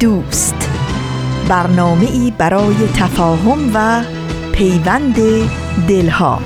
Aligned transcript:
دوست. 0.00 0.70
برنامه 1.48 2.10
ای 2.10 2.32
برای 2.38 2.74
تفاهم 2.94 3.70
و 3.74 4.02
پیوند 4.52 5.16
دلها. 5.88 6.40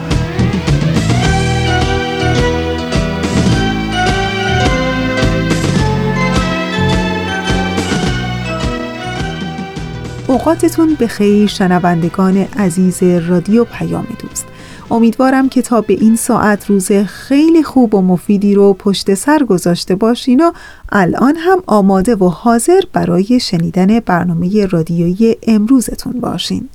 اوقاتتون 10.26 10.94
به 10.94 11.06
خیر 11.06 11.48
شنوندگان 11.48 12.36
عزیز 12.36 13.02
رادیو 13.02 13.64
پیام 13.64 14.06
دوست. 14.18 14.46
امیدوارم 14.90 15.48
که 15.48 15.62
تا 15.62 15.80
به 15.80 15.94
این 15.94 16.16
ساعت 16.16 16.66
روز 16.66 16.92
خیلی 16.92 17.62
خوب 17.62 17.94
و 17.94 18.02
مفیدی 18.02 18.54
رو 18.54 18.74
پشت 18.74 19.14
سر 19.14 19.38
گذاشته 19.44 19.94
باشین 19.94 20.40
و 20.40 20.52
الان 20.92 21.36
هم 21.36 21.62
آماده 21.66 22.14
و 22.14 22.28
حاضر 22.28 22.80
برای 22.92 23.40
شنیدن 23.40 24.00
برنامه 24.00 24.66
رادیویی 24.66 25.36
امروزتون 25.46 26.12
باشین. 26.12 26.68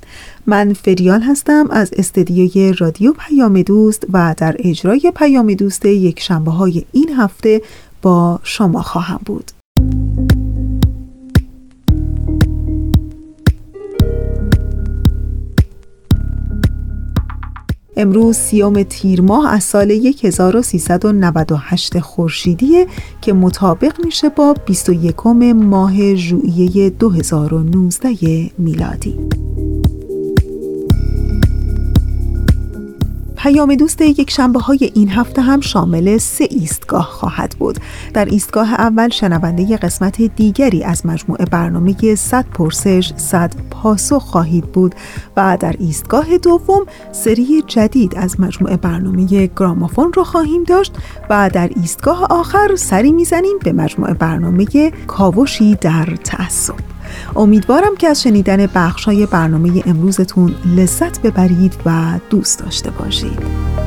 من 0.45 0.73
فریال 0.73 1.21
هستم 1.21 1.67
از 1.71 1.91
استدیوی 1.93 2.73
رادیو 2.73 3.13
پیام 3.13 3.61
دوست 3.61 4.05
و 4.13 4.35
در 4.37 4.55
اجرای 4.59 5.11
پیام 5.15 5.53
دوست 5.53 5.85
یک 5.85 6.19
شنبه 6.19 6.51
های 6.51 6.85
این 6.91 7.09
هفته 7.17 7.61
با 8.01 8.39
شما 8.43 8.81
خواهم 8.81 9.19
بود. 9.25 9.54
امروز 17.97 18.37
سیوم 18.37 18.83
تیر 18.83 19.21
ماه 19.21 19.53
از 19.53 19.63
سال 19.63 19.91
1398 19.91 21.99
خورشیدیه 21.99 22.87
که 23.21 23.33
مطابق 23.33 24.05
میشه 24.05 24.29
با 24.29 24.55
21 24.65 25.27
ماه 25.55 26.15
ژوئیه 26.15 26.89
2019 26.89 28.51
میلادی. 28.57 29.44
پیام 33.45 33.75
دوست 33.75 34.01
یک 34.01 34.31
شنبه 34.31 34.59
های 34.59 34.91
این 34.95 35.09
هفته 35.09 35.41
هم 35.41 35.61
شامل 35.61 36.17
سه 36.17 36.47
ایستگاه 36.49 37.05
خواهد 37.05 37.55
بود. 37.59 37.79
در 38.13 38.25
ایستگاه 38.25 38.73
اول 38.73 39.09
شنونده 39.09 39.77
قسمت 39.77 40.21
دیگری 40.21 40.83
از 40.83 41.05
مجموعه 41.05 41.45
برنامه 41.45 42.15
100 42.15 42.45
پرسش 42.45 43.13
100 43.17 43.53
پاسخ 43.71 44.21
خواهید 44.23 44.65
بود 44.65 44.95
و 45.37 45.57
در 45.59 45.75
ایستگاه 45.79 46.37
دوم 46.37 46.85
سری 47.11 47.63
جدید 47.67 48.15
از 48.15 48.39
مجموعه 48.39 48.77
برنامه 48.77 49.49
گرامافون 49.55 50.13
رو 50.13 50.23
خواهیم 50.23 50.63
داشت 50.63 50.93
و 51.29 51.49
در 51.53 51.69
ایستگاه 51.75 52.27
آخر 52.29 52.75
سری 52.75 53.11
می‌زنیم 53.11 53.59
به 53.63 53.73
مجموعه 53.73 54.13
برنامه 54.13 54.91
کاوشی 55.07 55.75
در 55.75 56.05
تعصب. 56.23 56.94
امیدوارم 57.35 57.95
که 57.95 58.07
از 58.07 58.23
شنیدن 58.23 58.65
بخشای 58.65 59.25
برنامه 59.25 59.83
امروزتون 59.85 60.55
لذت 60.65 61.21
ببرید 61.21 61.75
و 61.85 62.19
دوست 62.29 62.59
داشته 62.59 62.91
باشید. 62.91 63.84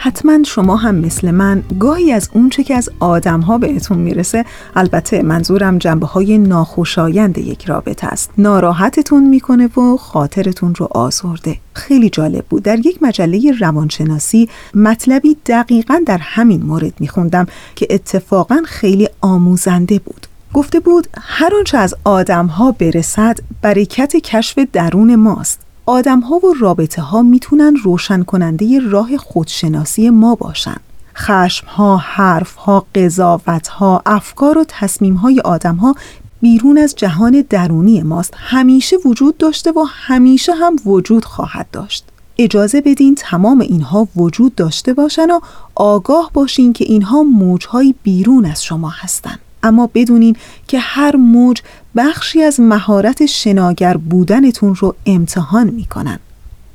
حتما 0.00 0.42
شما 0.46 0.76
هم 0.76 0.94
مثل 0.94 1.30
من 1.30 1.62
گاهی 1.78 2.12
از 2.12 2.30
اونچه 2.32 2.64
که 2.64 2.74
از 2.74 2.90
آدم 3.00 3.40
ها 3.40 3.58
بهتون 3.58 3.98
می‌رسه 3.98 4.44
البته 4.76 5.22
منظورم 5.22 5.78
جنبه 5.78 6.06
های 6.06 6.38
ناخوشایند 6.38 7.38
یک 7.38 7.64
رابطه 7.64 8.06
است. 8.06 8.30
ناراحتتون 8.38 9.28
می‌کنه 9.28 9.66
و 9.66 9.96
خاطرتون 9.96 10.74
رو 10.74 10.88
آزرده. 10.90 11.56
خیلی 11.72 12.10
جالب 12.10 12.44
بود. 12.44 12.62
در 12.62 12.78
یک 12.78 13.02
مجله 13.02 13.52
روانشناسی 13.60 14.48
مطلبی 14.74 15.36
دقیقا 15.46 16.02
در 16.06 16.18
همین 16.18 16.62
مورد 16.62 16.92
میخوندم 17.00 17.46
که 17.76 17.86
اتفاقا 17.90 18.62
خیلی 18.64 19.08
آموزنده 19.20 19.98
بود. 19.98 20.26
گفته 20.54 20.80
بود 20.80 21.06
هر 21.20 21.54
آنچه 21.58 21.78
از 21.78 21.94
آدم 22.04 22.46
ها 22.46 22.72
برسد 22.72 23.38
برکت 23.62 24.16
کشف 24.16 24.58
درون 24.72 25.16
ماست. 25.16 25.67
آدم 25.88 26.20
ها 26.20 26.36
و 26.36 26.54
رابطه 26.60 27.02
ها 27.02 27.22
می‌تونن 27.22 27.76
روشن 27.76 28.22
کننده 28.22 28.80
راه 28.80 29.16
خودشناسی 29.16 30.10
ما 30.10 30.34
باشن. 30.34 30.76
خشم 31.16 31.66
ها، 31.66 31.96
حرف 31.96 32.54
ها، 32.54 32.86
قضاوت 32.94 33.68
ها، 33.68 34.02
افکار 34.06 34.58
و 34.58 34.64
تصمیم 34.68 35.14
های 35.14 35.40
آدم 35.40 35.76
ها 35.76 35.94
بیرون 36.40 36.78
از 36.78 36.94
جهان 36.96 37.44
درونی 37.50 38.02
ماست 38.02 38.34
همیشه 38.36 38.96
وجود 39.04 39.38
داشته 39.38 39.70
و 39.72 39.84
همیشه 39.88 40.52
هم 40.52 40.76
وجود 40.86 41.24
خواهد 41.24 41.66
داشت. 41.72 42.04
اجازه 42.38 42.80
بدین 42.80 43.14
تمام 43.14 43.60
اینها 43.60 44.08
وجود 44.16 44.54
داشته 44.54 44.92
باشن 44.92 45.30
و 45.30 45.40
آگاه 45.74 46.30
باشین 46.34 46.72
که 46.72 46.84
اینها 46.84 47.22
موجهای 47.22 47.94
بیرون 48.02 48.44
از 48.44 48.64
شما 48.64 48.88
هستند. 48.88 49.38
اما 49.62 49.90
بدونین 49.94 50.36
که 50.68 50.78
هر 50.78 51.16
موج 51.16 51.62
بخشی 51.98 52.42
از 52.42 52.60
مهارت 52.60 53.26
شناگر 53.26 53.96
بودنتون 53.96 54.74
رو 54.74 54.94
امتحان 55.06 55.70
می‌کنن. 55.70 56.18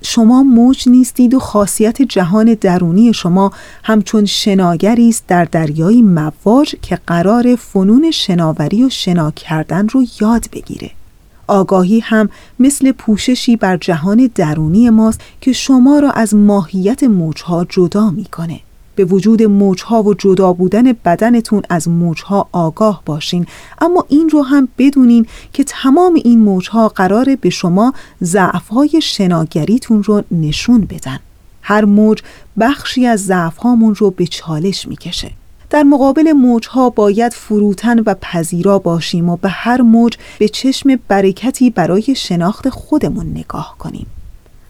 شما 0.02 0.44
موج 0.44 0.90
نیستید 0.90 1.34
و 1.34 1.40
خاصیت 1.40 2.02
جهان 2.02 2.58
درونی 2.62 3.14
شما 3.14 3.52
همچون 3.84 4.26
شناگری 4.26 5.10
است 5.10 5.24
در 5.28 5.46
دریای 5.46 6.02
مواج 6.02 6.76
که 6.82 7.00
قرار 7.08 7.56
فنون 7.56 8.12
شناوری 8.12 8.84
و 8.84 8.90
شنا 8.90 9.32
کردن 9.32 9.88
رو 9.88 10.04
یاد 10.22 10.46
بگیره. 10.54 10.92
آگاهی 11.48 12.00
هم 12.00 12.30
مثل 12.60 12.92
پوششی 12.92 13.56
بر 13.56 13.78
جهان 13.78 14.30
درونی 14.36 14.90
ماست 14.90 15.22
که 15.42 15.54
شما 15.54 16.00
را 16.00 16.12
از 16.12 16.36
ماهیت 16.36 17.04
موجها 17.04 17.66
جدا 17.70 18.10
می‌کنه. 18.10 18.60
به 18.96 19.06
وجود 19.06 19.44
موجها 19.44 20.04
و 20.04 20.14
جدا 20.14 20.54
بودن 20.54 20.94
بدنتون 20.94 21.62
از 21.70 21.88
موجها 21.88 22.48
آگاه 22.52 23.02
باشین. 23.06 23.46
اما 23.82 24.06
این 24.10 24.30
رو 24.30 24.42
هم 24.42 24.68
بدونین 24.78 25.26
که 25.54 25.64
تمام 25.64 26.14
این 26.24 26.40
موجها 26.40 26.88
قراره 26.88 27.36
به 27.36 27.50
شما 27.50 27.94
ضعفهای 28.24 29.02
شناگریتون 29.02 30.04
رو 30.04 30.24
نشون 30.32 30.82
بدن. 30.82 31.20
هر 31.62 31.86
موج 31.86 32.22
بخشی 32.60 33.06
از 33.06 33.26
ضعفهامون 33.26 33.96
رو 33.96 34.12
به 34.12 34.28
چالش 34.28 34.88
می‌کشه. 34.88 35.32
در 35.70 35.84
مقابل 35.84 36.32
موجها 36.32 36.90
باید 36.90 37.34
فروتن 37.34 38.00
و 38.00 38.16
پذیرا 38.22 38.80
باشیم 38.80 39.30
و 39.30 39.38
به 39.38 39.50
هر 39.50 39.82
موج 39.82 40.18
به 40.40 40.48
چشم 40.48 41.00
برکتی 41.08 41.70
برای 41.70 42.16
شناخت 42.16 42.70
خودمون 42.70 43.26
نگاه 43.26 43.76
کنیم. 43.80 44.06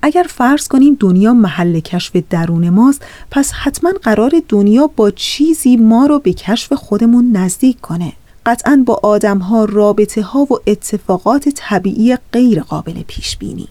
اگر 0.05 0.25
فرض 0.29 0.67
کنیم 0.67 0.97
دنیا 0.99 1.33
محل 1.33 1.79
کشف 1.79 2.15
درون 2.29 2.69
ماست 2.69 3.05
پس 3.31 3.51
حتما 3.51 3.91
قرار 4.01 4.41
دنیا 4.49 4.87
با 4.87 5.11
چیزی 5.11 5.77
ما 5.77 6.05
رو 6.05 6.19
به 6.19 6.33
کشف 6.33 6.73
خودمون 6.73 7.31
نزدیک 7.31 7.81
کنه. 7.81 8.13
قطعا 8.45 8.83
با 8.85 9.00
آدم 9.03 9.38
ها 9.38 9.65
رابطه 9.65 10.21
ها 10.21 10.39
و 10.39 10.59
اتفاقات 10.67 11.50
طبیعی 11.50 12.17
غیر 12.31 12.61
قابل 12.61 13.03
پیش 13.07 13.38
بینی 13.38 13.67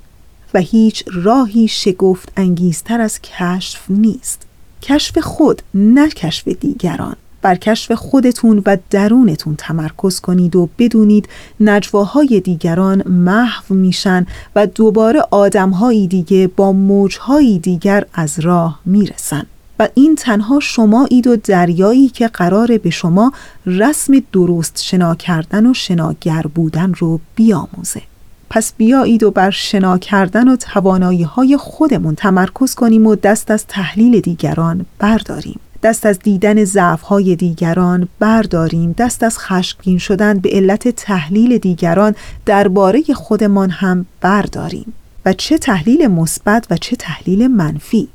و 0.55 0.59
هیچ 0.59 1.05
راهی 1.13 1.69
شگفت 1.69 2.33
انگیزتر 2.37 3.01
از 3.01 3.21
کشف 3.21 3.85
نیست. 3.89 4.43
کشف 4.83 5.19
خود 5.19 5.63
نه 5.75 6.09
کشف 6.09 6.49
دیگران. 6.49 7.17
بر 7.43 7.55
کشف 7.55 7.93
خودتون 7.93 8.63
و 8.67 8.77
درونتون 8.91 9.55
تمرکز 9.59 10.21
کنید 10.21 10.57
و 10.57 10.69
بدونید 10.79 11.29
نجواهای 11.61 12.41
دیگران 12.41 13.09
محو 13.09 13.75
میشن 13.75 14.27
و 14.57 14.67
دوباره 14.67 15.21
آدمهایی 15.31 16.07
دیگه 16.07 16.51
با 16.57 16.73
موجهایی 16.73 17.59
دیگر 17.59 18.05
از 18.15 18.41
راه 18.41 18.79
می‌رسن. 18.85 19.47
و 19.79 19.89
این 19.95 20.15
تنها 20.15 20.61
شما 20.61 21.07
اید 21.11 21.27
و 21.27 21.37
دریایی 21.37 22.09
که 22.09 22.29
قرار 22.29 22.79
به 22.79 22.91
شما 22.91 23.33
رسم 23.67 24.23
درست 24.33 24.83
شنا 24.83 25.15
کردن 25.15 25.67
و 25.67 25.75
شناگر 25.75 26.43
بودن 26.55 26.93
رو 26.99 27.21
بیاموزه. 27.35 28.03
پس 28.51 28.73
بیایید 28.77 29.23
و 29.23 29.31
بر 29.31 29.51
شنا 29.51 29.99
کردن 29.99 30.49
و 30.49 30.57
توانایی 30.57 31.23
های 31.23 31.57
خودمون 31.57 32.15
تمرکز 32.15 32.75
کنیم 32.75 33.07
و 33.07 33.15
دست 33.15 33.51
از 33.51 33.67
تحلیل 33.67 34.21
دیگران 34.21 34.87
برداریم. 34.99 35.61
دست 35.83 36.07
از 36.07 36.19
دیدن 36.19 36.65
ضعف‌های 36.65 37.37
دیگران 37.37 38.09
برداریم. 38.19 38.95
دست 38.99 39.23
از 39.23 39.39
خشمگین 39.39 39.99
شدن 39.99 40.39
به 40.39 40.51
علت 40.51 40.89
تحلیل 40.89 41.59
دیگران 41.59 42.15
درباره 42.47 43.03
خودمان 43.15 43.71
هم 43.71 44.07
برداریم. 44.21 44.93
و 45.25 45.33
چه 45.33 45.59
تحلیل 45.59 46.07
مثبت 46.07 46.67
و 46.71 46.77
چه 46.77 46.97
تحلیل 46.97 47.49
منفی. 47.49 48.09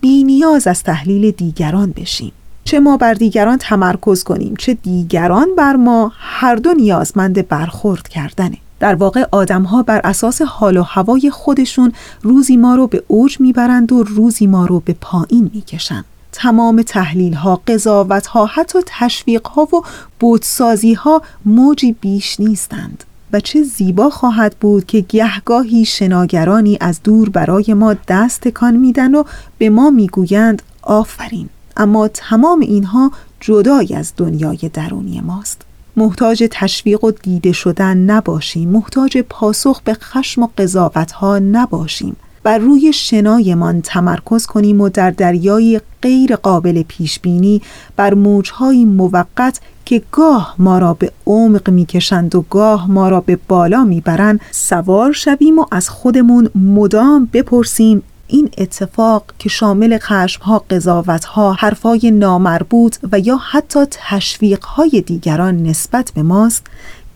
بی 0.00 0.24
نیاز 0.24 0.66
از 0.66 0.82
تحلیل 0.82 1.30
دیگران 1.30 1.90
بشیم. 1.96 2.32
چه 2.64 2.80
ما 2.80 2.96
بر 2.96 3.14
دیگران 3.14 3.58
تمرکز 3.58 4.24
کنیم 4.24 4.54
چه 4.58 4.74
دیگران 4.74 5.48
بر 5.58 5.76
ما 5.76 6.12
هر 6.18 6.56
دو 6.56 6.72
نیازمند 6.72 7.48
برخورد 7.48 8.08
کردنه. 8.08 8.58
در 8.80 8.94
واقع 8.94 9.24
آدم 9.32 9.62
ها 9.62 9.82
بر 9.82 10.00
اساس 10.04 10.42
حال 10.42 10.76
و 10.76 10.82
هوای 10.82 11.30
خودشون 11.30 11.92
روزی 12.22 12.56
ما 12.56 12.74
رو 12.74 12.86
به 12.86 13.02
اوج 13.08 13.40
می‌برند 13.40 13.92
و 13.92 14.02
روزی 14.02 14.46
ما 14.46 14.66
رو 14.66 14.80
به 14.80 14.96
پایین 15.00 15.50
می‌کشند. 15.54 16.04
تمام 16.36 16.82
تحلیل 16.82 17.34
ها، 17.34 17.62
قضاوت 17.66 18.26
ها، 18.26 18.46
حتی 18.46 18.78
تشویق 18.86 19.46
ها 19.46 19.62
و 19.62 19.82
بودسازی 20.20 20.94
ها 20.94 21.22
موجی 21.44 21.92
بیش 21.92 22.40
نیستند 22.40 23.04
و 23.32 23.40
چه 23.40 23.62
زیبا 23.62 24.10
خواهد 24.10 24.56
بود 24.60 24.86
که 24.86 25.00
گهگاهی 25.00 25.84
شناگرانی 25.84 26.78
از 26.80 27.00
دور 27.04 27.28
برای 27.28 27.74
ما 27.74 27.94
دست 28.08 28.40
تکان 28.40 28.76
میدن 28.76 29.14
و 29.14 29.24
به 29.58 29.70
ما 29.70 29.90
می‌گویند 29.90 30.62
آفرین. 30.82 31.48
اما 31.76 32.08
تمام 32.08 32.60
اینها 32.60 33.12
جدای 33.40 33.94
از 33.94 34.12
دنیای 34.16 34.70
درونی 34.72 35.20
ماست. 35.20 35.62
محتاج 35.96 36.48
تشویق 36.50 37.04
و 37.04 37.10
دیده 37.10 37.52
شدن 37.52 37.96
نباشیم. 37.96 38.68
محتاج 38.68 39.18
پاسخ 39.18 39.80
به 39.80 39.94
خشم 39.94 40.42
و 40.42 40.48
قضاوت 40.58 41.12
ها 41.12 41.38
نباشیم. 41.38 42.16
بر 42.44 42.58
روی 42.58 42.92
شنایمان 42.92 43.80
تمرکز 43.82 44.46
کنیم 44.46 44.80
و 44.80 44.88
در 44.88 45.10
دریای 45.10 45.80
غیر 46.02 46.36
قابل 46.36 46.82
پیش 46.82 47.20
بینی 47.20 47.62
بر 47.96 48.14
موجهای 48.14 48.84
موقت 48.84 49.60
که 49.84 50.02
گاه 50.12 50.54
ما 50.58 50.78
را 50.78 50.94
به 50.94 51.12
عمق 51.26 51.70
می‌کشند 51.70 52.34
و 52.34 52.44
گاه 52.50 52.90
ما 52.90 53.08
را 53.08 53.20
به 53.20 53.38
بالا 53.48 53.84
می‌برند 53.84 54.40
سوار 54.50 55.12
شویم 55.12 55.58
و 55.58 55.66
از 55.70 55.88
خودمون 55.88 56.50
مدام 56.54 57.28
بپرسیم 57.32 58.02
این 58.28 58.50
اتفاق 58.58 59.24
که 59.38 59.48
شامل 59.48 59.98
خشمها، 59.98 60.64
قضاوتها، 60.70 61.52
حرفای 61.52 62.10
نامربوط 62.10 62.96
و 63.12 63.18
یا 63.18 63.36
حتی 63.36 63.80
تشویقهای 63.90 65.02
دیگران 65.06 65.62
نسبت 65.62 66.12
به 66.14 66.22
ماست 66.22 66.66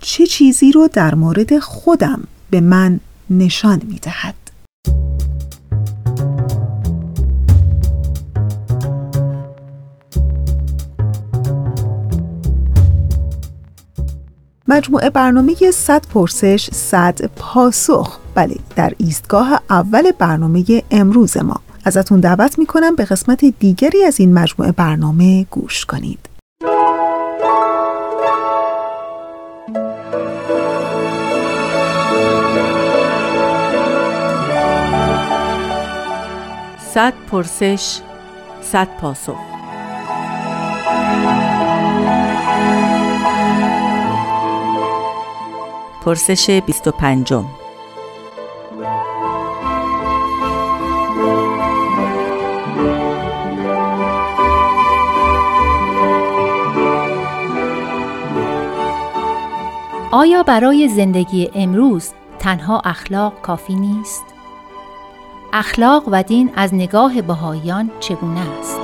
چه 0.00 0.26
چیزی 0.26 0.72
رو 0.72 0.88
در 0.92 1.14
مورد 1.14 1.58
خودم 1.58 2.24
به 2.50 2.60
من 2.60 3.00
نشان 3.30 3.82
می‌دهد؟ 3.88 4.47
مجموعه 14.68 15.10
برنامه 15.10 15.54
100 15.74 16.02
پرسش 16.14 16.70
100 16.72 17.30
پاسخ. 17.36 18.18
بله 18.34 18.56
در 18.76 18.92
ایستگاه 18.98 19.60
اول 19.70 20.10
برنامه 20.18 20.64
امروز 20.90 21.36
ما. 21.36 21.60
ازتون 21.84 22.20
دعوت 22.20 22.58
می‌کنم 22.58 22.96
به 22.96 23.04
قسمت 23.04 23.44
دیگری 23.44 24.04
از 24.04 24.20
این 24.20 24.34
مجموعه 24.34 24.72
برنامه 24.72 25.46
گوش 25.50 25.84
کنید. 25.84 26.27
صد 36.94 37.12
پرسش 37.30 38.00
صد 38.60 38.88
پاسخ 39.00 39.36
پرسش 46.04 46.50
25 46.50 47.34
آیا 60.12 60.42
برای 60.42 60.88
زندگی 60.88 61.50
امروز 61.54 62.10
تنها 62.38 62.80
اخلاق 62.84 63.40
کافی 63.40 63.74
نیست؟ 63.74 64.37
اخلاق 65.52 66.04
و 66.12 66.22
دین 66.22 66.50
از 66.56 66.74
نگاه 66.74 67.22
بهاییان 67.22 67.90
چگونه 68.00 68.40
است؟ 68.40 68.80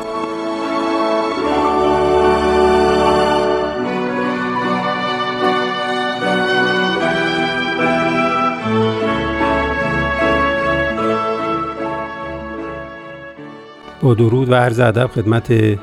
با 14.03 14.15
درود 14.15 14.51
و 14.51 14.55
عرض 14.55 14.81
ادب 14.81 15.07
خدمت 15.07 15.79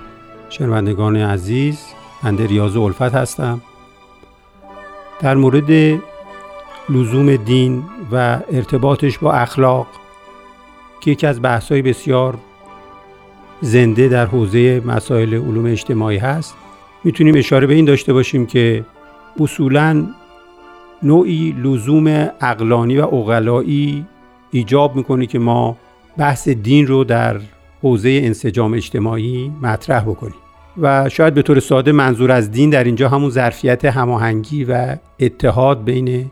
شنوندگان 0.50 1.16
عزیز 1.16 1.86
بنده 2.24 2.48
ریاض 2.48 2.78
الفت 2.78 3.02
هستم 3.02 3.62
در 5.20 5.36
مورد 5.36 6.00
لزوم 6.90 7.36
دین 7.36 7.84
و 8.12 8.40
ارتباطش 8.52 9.18
با 9.18 9.34
اخلاق 9.34 9.88
که 11.02 11.12
یکی 11.12 11.28
از 11.28 11.42
بحث‌های 11.42 11.82
بسیار 11.82 12.38
زنده 13.62 14.08
در 14.08 14.26
حوزه 14.26 14.82
مسائل 14.86 15.34
علوم 15.34 15.66
اجتماعی 15.66 16.18
هست. 16.18 16.56
می‌تونیم 17.04 17.36
اشاره 17.38 17.68
به 17.68 17.74
این 17.74 17.86
داشته 17.86 18.14
باشیم 18.14 18.46
که 18.46 18.86
اصولا 19.40 20.06
نوعی 21.04 21.56
لزوم 21.64 22.30
اقلانی 22.42 22.98
و 22.98 23.06
اقلایی 23.06 24.06
ایجاب 24.52 24.96
می‌کنه 24.96 25.26
که 25.26 25.40
ما 25.40 25.78
بحث 26.18 26.50
دین 26.50 26.88
رو 26.88 27.04
در 27.04 27.40
حوزه 27.82 28.22
انسجام 28.24 28.74
اجتماعی 28.74 29.52
مطرح 29.62 30.04
بکنیم. 30.04 30.36
و 30.78 31.10
شاید 31.10 31.34
به 31.34 31.42
طور 31.42 31.60
ساده 31.60 31.92
منظور 31.92 32.32
از 32.32 32.52
دین 32.52 32.70
در 32.70 32.84
اینجا 32.84 33.10
همون 33.10 33.30
ظرفیت 33.30 33.86
هماهنگی 33.86 34.64
و 34.64 34.96
اتحاد 35.20 35.84
بین 35.84 36.32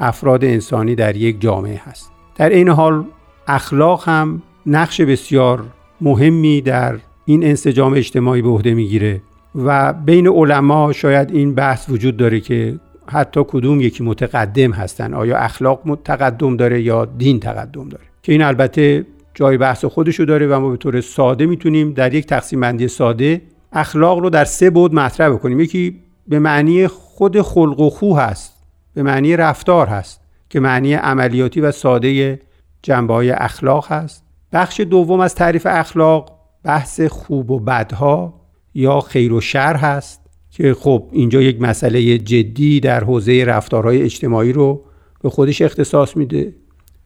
افراد 0.00 0.44
انسانی 0.44 0.94
در 0.94 1.16
یک 1.16 1.40
جامعه 1.40 1.80
هست. 1.84 2.12
در 2.36 2.48
این 2.48 2.68
حال 2.68 3.04
اخلاق 3.46 4.08
هم 4.08 4.42
نقش 4.66 5.00
بسیار 5.00 5.64
مهمی 6.00 6.60
در 6.60 6.98
این 7.24 7.44
انسجام 7.44 7.94
اجتماعی 7.94 8.42
به 8.42 8.48
عهده 8.48 8.74
می‌گیره 8.74 9.20
و 9.54 9.92
بین 9.92 10.28
علما 10.28 10.92
شاید 10.92 11.30
این 11.30 11.54
بحث 11.54 11.88
وجود 11.88 12.16
داره 12.16 12.40
که 12.40 12.78
حتی 13.06 13.40
کدوم 13.48 13.80
یکی 13.80 14.04
متقدم 14.04 14.70
هستن. 14.72 15.14
آیا 15.14 15.38
اخلاق 15.38 15.98
تقدم 16.04 16.56
داره 16.56 16.82
یا 16.82 17.04
دین 17.04 17.40
تقدم 17.40 17.88
داره؟ 17.88 18.04
که 18.22 18.32
این 18.32 18.42
البته 18.42 19.06
جای 19.34 19.58
بحث 19.58 19.84
خودشو 19.84 20.24
داره 20.24 20.46
و 20.46 20.60
ما 20.60 20.70
به 20.70 20.76
طور 20.76 21.00
ساده 21.00 21.46
می‌تونیم 21.46 21.92
در 21.92 22.14
یک 22.14 22.26
تقسیم 22.26 22.60
بندی 22.60 22.88
ساده 22.88 23.42
اخلاق 23.72 24.18
رو 24.18 24.30
در 24.30 24.44
سه 24.44 24.70
بود 24.70 24.94
مطرح 24.94 25.28
بکنیم. 25.28 25.60
یکی 25.60 25.96
به 26.28 26.38
معنی 26.38 26.86
خود 26.86 27.42
خلق 27.42 27.80
و 27.80 27.90
خو 27.90 28.16
هست 28.16 28.56
به 28.94 29.02
معنی 29.02 29.36
رفتار 29.36 29.86
هست 29.86 30.20
که 30.50 30.60
معنی 30.60 30.94
عملیاتی 30.94 31.60
و 31.60 31.70
ساده 31.70 32.40
جنبه 32.82 33.14
های 33.14 33.30
اخلاق 33.30 33.92
هست. 33.92 34.24
بخش 34.52 34.80
دوم 34.80 35.20
از 35.20 35.34
تعریف 35.34 35.66
اخلاق 35.70 36.38
بحث 36.64 37.00
خوب 37.00 37.50
و 37.50 37.58
بدها 37.58 38.40
یا 38.74 39.00
خیر 39.00 39.32
و 39.32 39.40
شر 39.40 39.76
هست 39.76 40.20
که 40.50 40.74
خب 40.74 41.08
اینجا 41.12 41.42
یک 41.42 41.60
مسئله 41.60 42.18
جدی 42.18 42.80
در 42.80 43.04
حوزه 43.04 43.44
رفتارهای 43.44 44.02
اجتماعی 44.02 44.52
رو 44.52 44.84
به 45.22 45.30
خودش 45.30 45.62
اختصاص 45.62 46.16
میده. 46.16 46.54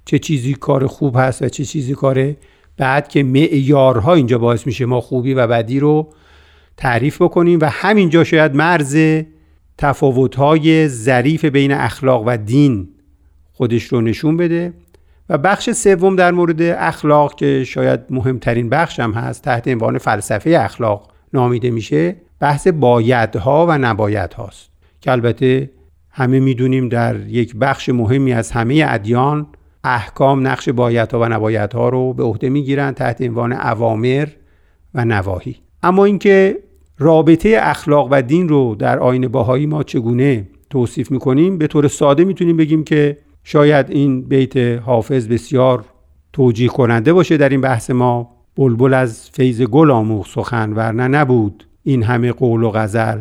چه 0.04 0.18
چیزی 0.18 0.54
کار 0.54 0.86
خوب 0.86 1.16
هست 1.18 1.42
و 1.42 1.48
چه 1.48 1.64
چیزی 1.64 1.94
کار 1.94 2.34
بعد 2.76 3.08
که 3.08 3.22
معیارها 3.22 4.14
اینجا 4.14 4.38
باعث 4.38 4.66
میشه 4.66 4.86
ما 4.86 5.00
خوبی 5.00 5.34
و 5.34 5.46
بدی 5.46 5.80
رو 5.80 6.12
تعریف 6.76 7.22
بکنیم 7.22 7.58
و 7.62 7.64
همینجا 7.64 8.24
شاید 8.24 8.54
مرز 8.54 9.22
تفاوت‌های 9.78 10.88
ظریف 10.88 11.44
بین 11.44 11.72
اخلاق 11.72 12.22
و 12.26 12.36
دین 12.36 12.88
خودش 13.52 13.84
رو 13.84 14.00
نشون 14.00 14.36
بده. 14.36 14.72
و 15.28 15.38
بخش 15.38 15.70
سوم 15.70 16.16
در 16.16 16.32
مورد 16.32 16.62
اخلاق 16.62 17.34
که 17.34 17.64
شاید 17.64 18.00
مهمترین 18.10 18.68
بخش 18.68 19.00
هم 19.00 19.12
هست 19.12 19.42
تحت 19.42 19.68
عنوان 19.68 19.98
فلسفه 19.98 20.50
اخلاق 20.60 21.12
نامیده 21.32 21.70
میشه 21.70 22.16
بحث 22.40 22.68
بایدها 22.68 23.66
و 23.68 23.78
نباید 23.78 24.32
هاست 24.32 24.70
که 25.00 25.12
البته 25.12 25.70
همه 26.10 26.40
می‌دونیم 26.40 26.88
در 26.88 27.20
یک 27.20 27.56
بخش 27.56 27.88
مهمی 27.88 28.32
از 28.32 28.50
همه 28.50 28.84
ادیان 28.88 29.46
احکام 29.84 30.46
نقش 30.46 30.68
بایدها 30.68 31.20
و 31.20 31.24
نبایدها 31.24 31.88
رو 31.88 32.12
به 32.12 32.22
عهده 32.22 32.48
می‌گیرن 32.48 32.92
تحت 32.92 33.22
عنوان 33.22 33.52
اوامر 33.52 34.28
و 34.94 35.04
نواهی. 35.04 35.56
اما 35.82 36.04
اینکه 36.04 36.58
رابطه 36.98 37.58
اخلاق 37.60 38.08
و 38.10 38.22
دین 38.22 38.48
رو 38.48 38.74
در 38.74 38.98
آین 38.98 39.28
باهایی 39.28 39.66
ما 39.66 39.82
چگونه 39.82 40.48
توصیف 40.70 41.10
می‌کنیم 41.10 41.58
به 41.58 41.66
طور 41.66 41.88
ساده 41.88 42.24
می‌تونیم 42.24 42.56
بگیم 42.56 42.84
که 42.84 43.18
شاید 43.44 43.90
این 43.90 44.22
بیت 44.22 44.56
حافظ 44.56 45.28
بسیار 45.28 45.84
توجیه 46.32 46.68
کننده 46.68 47.12
باشه 47.12 47.36
در 47.36 47.48
این 47.48 47.60
بحث 47.60 47.90
ما. 47.90 48.28
بلبل 48.56 48.94
از 48.94 49.30
فیض 49.30 49.62
گل 49.62 49.90
آموخ 49.90 50.28
سخن 50.28 50.72
ورنه 50.72 51.08
نبود 51.08 51.66
این 51.82 52.02
همه 52.02 52.32
قول 52.32 52.62
و 52.62 52.70
غزل 52.70 53.20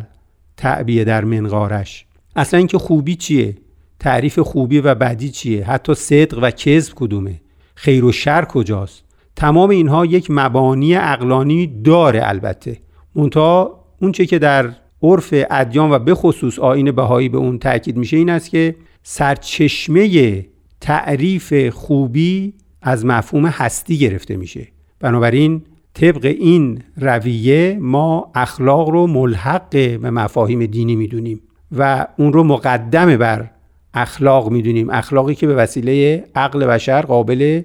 تعبیه 0.56 1.04
در 1.04 1.24
منقارش. 1.24 2.06
اصلا 2.36 2.58
اینکه 2.58 2.78
خوبی 2.78 3.16
چیه؟ 3.16 3.56
تعریف 3.98 4.38
خوبی 4.38 4.80
و 4.80 4.94
بدی 4.94 5.30
چیه؟ 5.30 5.64
حتی 5.64 5.94
صدق 5.94 6.38
و 6.42 6.50
کذب 6.50 6.92
کدومه؟ 6.96 7.40
خیر 7.74 8.04
و 8.04 8.12
شر 8.12 8.44
کجاست؟ 8.44 9.04
تمام 9.36 9.70
اینها 9.70 10.06
یک 10.06 10.26
مبانی 10.30 10.96
اقلانی 10.96 11.66
داره 11.84 12.20
البته. 12.22 12.78
منتها 13.14 13.84
اونچه 14.00 14.26
که 14.26 14.38
در 14.38 14.70
عرف 15.02 15.34
ادیان 15.50 15.90
و 15.90 15.98
به 15.98 16.14
خصوص 16.14 16.58
آین 16.58 16.92
بهایی 16.92 17.28
به 17.28 17.38
اون 17.38 17.58
تاکید 17.58 17.96
میشه 17.96 18.16
این 18.16 18.30
است 18.30 18.50
که 18.50 18.74
سرچشمه 19.06 20.46
تعریف 20.80 21.68
خوبی 21.68 22.52
از 22.82 23.06
مفهوم 23.06 23.46
هستی 23.46 23.98
گرفته 23.98 24.36
میشه. 24.36 24.68
بنابراین 25.00 25.62
طبق 25.94 26.24
این 26.24 26.82
رویه 26.96 27.78
ما 27.80 28.30
اخلاق 28.34 28.88
رو 28.88 29.06
ملحق 29.06 29.70
به 29.70 30.10
مفاهیم 30.10 30.66
دینی 30.66 30.96
می‌دونیم 30.96 31.40
و 31.78 32.06
اون 32.18 32.32
رو 32.32 32.44
مقدم 32.44 33.16
بر 33.16 33.50
اخلاق 33.94 34.50
می‌دونیم. 34.50 34.90
اخلاقی 34.90 35.34
که 35.34 35.46
به 35.46 35.54
وسیله 35.54 36.24
عقل 36.34 36.66
بشر 36.66 37.02
قابل 37.02 37.62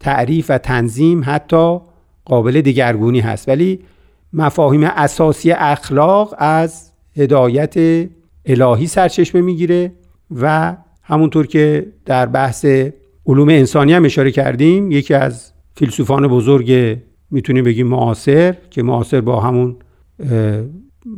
تعریف 0.00 0.46
و 0.48 0.58
تنظیم 0.58 1.22
حتی 1.24 1.78
قابل 2.24 2.60
دگرگونی 2.60 3.20
هست. 3.20 3.48
ولی 3.48 3.80
مفاهیم 4.32 4.84
اساسی 4.84 5.52
اخلاق 5.52 6.34
از 6.38 6.92
هدایت 7.16 7.74
الهی 8.46 8.86
سرچشمه 8.86 9.40
می‌گیره. 9.40 9.92
و 10.30 10.76
همونطور 11.02 11.46
که 11.46 11.86
در 12.04 12.26
بحث 12.26 12.66
علوم 13.26 13.48
انسانی 13.48 13.92
هم 13.92 14.04
اشاره 14.04 14.30
کردیم 14.30 14.90
یکی 14.90 15.14
از 15.14 15.52
فیلسوفان 15.74 16.28
بزرگ 16.28 16.98
می‌تونیم 17.30 17.64
بگیم 17.64 17.86
معاصر 17.86 18.54
که 18.70 18.82
معاصر 18.82 19.20
با 19.20 19.40
همون 19.40 19.76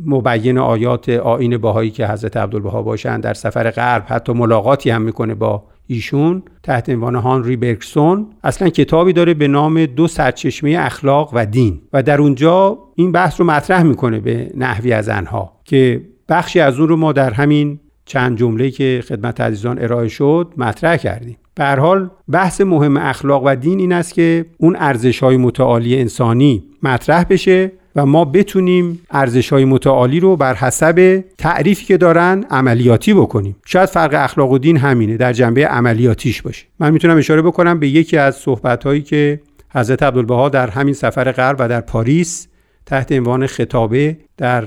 مبین 0.05 0.57
آیات 0.57 1.09
آین 1.09 1.57
باهایی 1.57 1.89
که 1.91 2.07
حضرت 2.07 2.37
عبدالبها 2.37 2.81
باشن 2.81 3.19
در 3.19 3.33
سفر 3.33 3.71
غرب 3.71 4.05
حتی 4.07 4.33
ملاقاتی 4.33 4.89
هم 4.89 5.01
می‌کنه 5.01 5.35
با 5.35 5.63
ایشون 5.87 6.43
تحت 6.63 6.89
عنوان 6.89 7.15
هانری 7.15 7.55
برکسون 7.55 8.27
اصلا 8.43 8.69
کتابی 8.69 9.13
داره 9.13 9.33
به 9.33 9.47
نام 9.47 9.85
دو 9.85 10.07
سرچشمه 10.07 10.75
اخلاق 10.79 11.29
و 11.33 11.45
دین 11.45 11.81
و 11.93 12.03
در 12.03 12.21
اونجا 12.21 12.77
این 12.95 13.11
بحث 13.11 13.39
رو 13.39 13.45
مطرح 13.45 13.83
می‌کنه 13.83 14.19
به 14.19 14.51
نحوی 14.57 14.93
از 14.93 15.09
انها 15.09 15.61
که 15.65 16.01
بخشی 16.29 16.59
از 16.59 16.79
اون 16.79 16.89
رو 16.89 16.95
ما 16.95 17.11
در 17.11 17.33
همین 17.33 17.79
چند 18.05 18.37
جمله 18.37 18.71
که 18.71 19.03
خدمت 19.07 19.41
عزیزان 19.41 19.79
ارائه 19.79 20.07
شد 20.07 20.53
مطرح 20.57 20.97
کردیم. 20.97 21.37
به 21.55 21.65
حال 21.65 22.09
بحث 22.31 22.61
مهم 22.61 22.97
اخلاق 22.97 23.43
و 23.45 23.55
دین 23.55 23.79
این 23.79 23.93
است 23.93 24.13
که 24.13 24.45
اون 24.57 24.75
ارزش 24.79 25.19
های 25.19 25.37
متعالی 25.37 25.99
انسانی 25.99 26.63
مطرح 26.83 27.23
بشه 27.23 27.71
و 27.95 28.05
ما 28.05 28.25
بتونیم 28.25 28.99
ارزش 29.11 29.53
های 29.53 29.65
متعالی 29.65 30.19
رو 30.19 30.35
بر 30.35 30.53
حسب 30.53 31.23
تعریفی 31.37 31.85
که 31.85 31.97
دارن 31.97 32.45
عملیاتی 32.49 33.13
بکنیم. 33.13 33.55
شاید 33.65 33.89
فرق 33.89 34.13
اخلاق 34.13 34.51
و 34.51 34.57
دین 34.57 34.77
همینه 34.77 35.17
در 35.17 35.33
جنبه 35.33 35.67
عملیاتیش 35.67 36.41
باشه. 36.41 36.65
من 36.79 36.91
می‌تونم 36.93 37.17
اشاره 37.17 37.41
بکنم 37.41 37.79
به 37.79 37.87
یکی 37.87 38.17
از 38.17 38.35
صحبت 38.35 38.83
هایی 38.83 39.01
که 39.01 39.41
حضرت 39.73 40.03
عبدالبها 40.03 40.49
در 40.49 40.69
همین 40.69 40.93
سفر 40.93 41.31
غرب 41.31 41.55
و 41.59 41.69
در 41.69 41.81
پاریس 41.81 42.47
تحت 42.85 43.11
عنوان 43.11 43.47
خطابه 43.47 44.17
در 44.37 44.65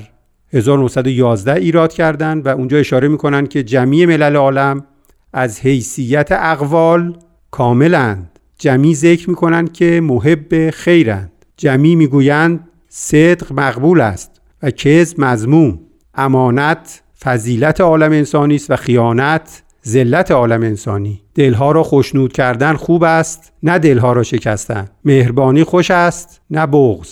1911 0.54 1.52
ایراد 1.52 1.92
کردند 1.92 2.46
و 2.46 2.48
اونجا 2.48 2.78
اشاره 2.78 3.08
می‌کنن 3.08 3.46
که 3.46 3.62
جمعی 3.62 4.06
ملل 4.06 4.36
عالم 4.36 4.84
از 5.32 5.60
حیثیت 5.60 6.28
اقوال 6.32 7.16
کاملند. 7.50 8.38
جمعی 8.58 8.94
ذکر 8.94 9.30
می‌کنند 9.30 9.72
که 9.72 10.00
محب 10.00 10.70
خیرند. 10.70 11.32
جمعی 11.56 11.94
می‌گویند 11.94 12.68
صدق 12.88 13.52
مقبول 13.52 14.00
است 14.00 14.40
و 14.62 14.70
کذب 14.70 15.20
مزموم 15.20 15.80
امانت 16.14 17.02
فضیلت 17.20 17.80
عالم 17.80 18.12
انسانی 18.12 18.54
است 18.54 18.70
و 18.70 18.76
خیانت 18.76 19.62
ذلت 19.86 20.30
عالم 20.30 20.62
انسانی. 20.62 21.20
دلها 21.34 21.72
را 21.72 21.82
خوشنود 21.82 22.32
کردن 22.32 22.74
خوب 22.74 23.04
است 23.04 23.52
نه 23.62 23.78
دلها 23.78 24.12
را 24.12 24.22
شکستن. 24.22 24.88
مهربانی 25.04 25.64
خوش 25.64 25.90
است 25.90 26.40
نه 26.50 26.66
بغض 26.66 27.10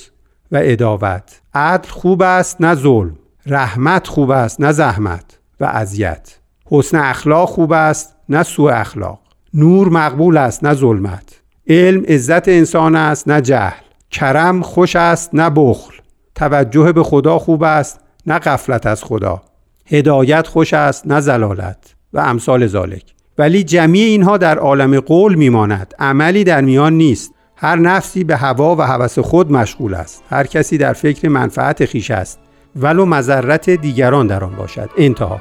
و 0.52 0.60
اداوت 0.62 1.40
عدل 1.54 1.88
خوب 1.88 2.22
است 2.22 2.60
نه 2.60 2.74
ظلم. 2.74 3.16
رحمت 3.46 4.06
خوب 4.06 4.30
است 4.30 4.60
نه 4.60 4.72
زحمت 4.72 5.38
و 5.60 5.64
اذیت. 5.64 6.38
حسن 6.66 6.98
اخلاق 6.98 7.48
خوب 7.48 7.72
است 7.72 8.16
نه 8.28 8.42
سوء 8.42 8.72
اخلاق. 8.72 9.18
نور 9.54 9.88
مقبول 9.88 10.36
است 10.36 10.64
نه 10.64 10.74
ظلمت. 10.74 11.40
علم 11.68 12.04
عزت 12.08 12.48
انسان 12.48 12.96
است 12.96 13.28
نه 13.28 13.40
جهل. 13.40 13.82
کرم 14.10 14.62
خوش 14.62 14.96
است 14.96 15.30
نه 15.32 15.50
بخل. 15.50 15.94
توجه 16.34 16.92
به 16.92 17.02
خدا 17.02 17.38
خوب 17.38 17.62
است 17.62 18.00
نه 18.26 18.38
غفلت 18.38 18.86
از 18.86 19.04
خدا. 19.04 19.42
هدایت 19.86 20.46
خوش 20.46 20.74
است 20.74 21.06
نه 21.06 21.20
زلالت 21.20 21.94
و 22.12 22.18
امثال 22.18 22.66
ذالک. 22.66 23.04
ولی 23.38 23.64
جمعی 23.64 24.02
اینها 24.02 24.38
در 24.38 24.58
عالم 24.58 25.00
قول 25.00 25.34
میماند. 25.34 25.94
عملی 25.98 26.44
در 26.44 26.60
میان 26.60 26.92
نیست. 26.92 27.34
هر 27.56 27.76
نفسی 27.76 28.24
به 28.24 28.36
هوا 28.36 28.76
و 28.76 28.80
هوس 28.80 29.18
خود 29.18 29.52
مشغول 29.52 29.94
است. 29.94 30.22
هر 30.30 30.46
کسی 30.46 30.78
در 30.78 30.92
فکر 30.92 31.28
منفعت 31.28 31.84
خیش 31.84 32.10
است. 32.10 32.38
ولو 32.76 33.06
مذرت 33.06 33.70
دیگران 33.70 34.26
در 34.26 34.44
آن 34.44 34.54
باشد. 34.56 34.90
انتها. 34.98 35.40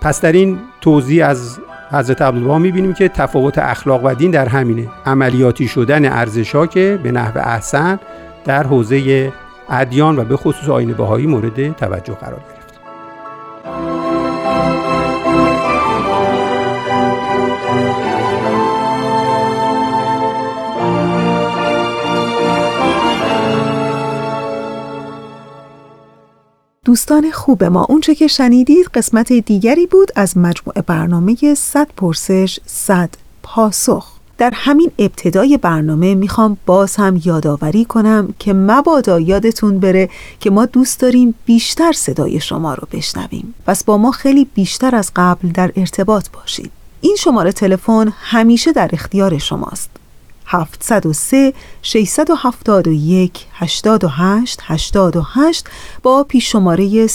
پس 0.00 0.20
در 0.20 0.32
این 0.32 0.58
توضیح 0.80 1.28
از 1.28 1.58
حضرت 1.90 2.22
عبدالبها 2.22 2.58
می‌بینیم 2.58 2.94
که 2.94 3.08
تفاوت 3.08 3.58
اخلاق 3.58 4.04
و 4.04 4.14
دین 4.14 4.30
در 4.30 4.48
همینه. 4.48 4.88
عملیاتی 5.06 5.68
شدن 5.68 6.12
ارزشها 6.12 6.66
که 6.66 6.98
به 7.02 7.12
نحو 7.12 7.38
احسن 7.38 7.98
در 8.44 8.62
حوزه 8.62 9.32
ادیان 9.70 10.18
و 10.18 10.24
به 10.24 10.36
خصوص 10.36 10.68
آین 10.68 10.92
بهایی 10.92 11.26
مورد 11.26 11.76
توجه 11.76 12.14
قرار 12.14 12.40
گرفت. 12.40 12.80
دوستان 26.84 27.30
خوب 27.30 27.64
ما. 27.64 27.86
اونچه 27.88 28.14
که 28.14 28.26
شنیدید 28.26 28.86
قسمت 28.86 29.32
دیگری 29.32 29.86
بود 29.86 30.10
از 30.16 30.36
مجموعه 30.38 30.82
برنامه 30.82 31.54
100 31.54 31.88
پرسش 31.96 32.58
100 32.66 33.10
پاسخ. 33.42 34.06
در 34.38 34.52
همین 34.54 34.90
ابتدای 34.98 35.58
برنامه 35.58 36.14
می‌خوام 36.14 36.56
باز 36.66 36.96
هم 36.96 37.20
یادآوری 37.24 37.84
کنم 37.84 38.34
که 38.38 38.52
مبادا 38.52 39.20
یادتون 39.20 39.78
بره 39.80 40.10
که 40.40 40.50
ما 40.50 40.66
دوست 40.66 41.00
داریم 41.00 41.34
بیشتر 41.46 41.92
صدای 41.92 42.40
شما 42.40 42.74
رو 42.74 42.88
بشنویم. 42.92 43.54
پس 43.66 43.84
با 43.84 43.98
ما 43.98 44.10
خیلی 44.10 44.46
بیشتر 44.54 44.94
از 44.94 45.12
قبل 45.16 45.48
در 45.48 45.72
ارتباط 45.76 46.28
باشید. 46.32 46.70
این 47.00 47.16
شماره 47.18 47.52
تلفن 47.52 48.12
همیشه 48.22 48.72
در 48.72 48.90
اختیار 48.92 49.38
شماست. 49.38 49.90
703 50.46 51.52
671 51.82 53.46
88 53.52 54.60
88 54.62 55.66
با 56.02 56.24
پیش 56.24 56.52
شماره 56.52 57.06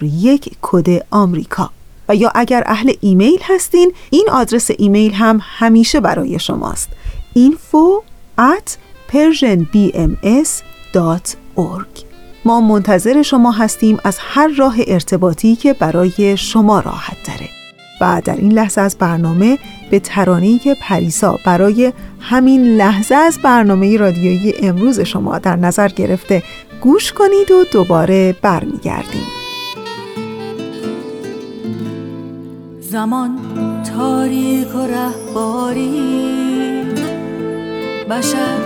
001 0.00 0.50
کد 0.62 1.06
آمریکا. 1.10 1.70
و 2.08 2.16
یا 2.16 2.32
اگر 2.34 2.62
اهل 2.66 2.92
ایمیل 3.00 3.38
هستین 3.42 3.92
این 4.10 4.28
آدرس 4.32 4.70
ایمیل 4.78 5.12
هم 5.12 5.40
همیشه 5.42 6.00
برای 6.00 6.38
شماست. 6.38 6.88
info 7.36 8.02
at 8.38 8.76
persianbms.org 9.12 12.04
ما 12.44 12.60
منتظر 12.60 13.22
شما 13.22 13.52
هستیم 13.52 13.98
از 14.04 14.18
هر 14.20 14.48
راه 14.48 14.76
ارتباطی 14.86 15.56
که 15.56 15.72
برای 15.72 16.36
شما 16.36 16.80
راحت 16.80 17.16
داره 17.26 17.55
و 18.00 18.22
در 18.24 18.36
این 18.36 18.52
لحظه 18.52 18.80
از 18.80 18.96
برنامه 18.98 19.58
به 19.90 20.00
ترانه‌ای 20.00 20.58
که 20.58 20.76
پریسا 20.80 21.38
برای 21.44 21.92
همین 22.20 22.64
لحظه 22.64 23.14
از 23.14 23.38
برنامه 23.42 23.96
رادیویی 23.96 24.54
امروز 24.62 25.00
شما 25.00 25.38
در 25.38 25.56
نظر 25.56 25.88
گرفته 25.88 26.42
گوش 26.80 27.12
کنید 27.12 27.50
و 27.50 27.64
دوباره 27.72 28.36
برمیگردیم. 28.42 29.26
زمان 32.80 33.38
تاریک 33.96 34.74
و 34.74 34.78
رهباری 34.78 36.26
بشر 38.10 38.58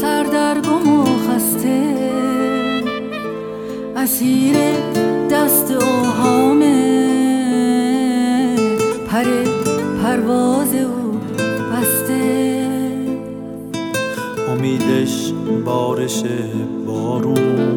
سردرگم 0.00 1.00
و 1.00 1.04
خسته. 1.04 1.94
اسیر 3.96 4.56
دست 5.30 5.70
اوهامه 5.70 6.83
پر 9.14 9.24
پرواز 10.02 10.74
او 10.74 11.20
بسته. 11.72 12.66
امیدش 14.52 15.32
بارش 15.64 16.22
بارون. 16.86 17.76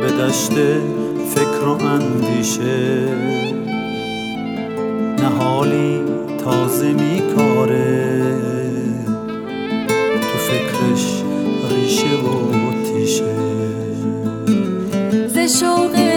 به 0.00 0.06
دشت 0.06 0.52
فکر 1.34 1.64
و 1.66 1.84
اندیشه. 1.84 3.08
نهالی 5.18 6.00
تازه 6.44 6.92
میکاره. 6.92 8.34
تو 10.20 10.38
فکرش 10.38 11.22
شیشه 11.90 12.06
و 12.06 12.72
تیشه. 12.84 13.34
ز 15.28 15.60
شوق 15.60 16.09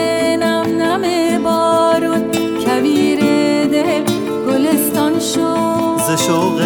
ز 5.24 6.25
شوق 6.27 6.62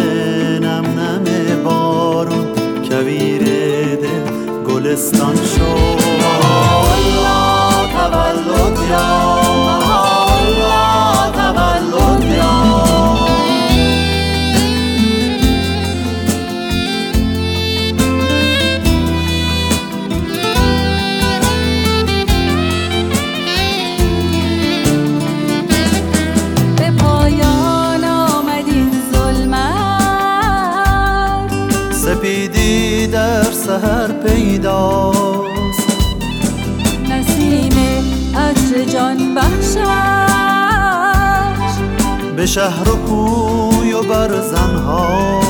نم 0.60 0.84
نم 1.00 1.24
بارون 1.64 2.46
کویر 2.88 3.42
دل 3.96 4.62
گلستان 4.66 5.36
شد. 5.36 5.57
شهر 42.48 42.88
و 42.88 42.96
کوی 42.96 43.92
و 43.92 44.02
بر 44.02 44.40
زنهاست 44.40 45.47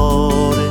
رنگ 0.00 0.70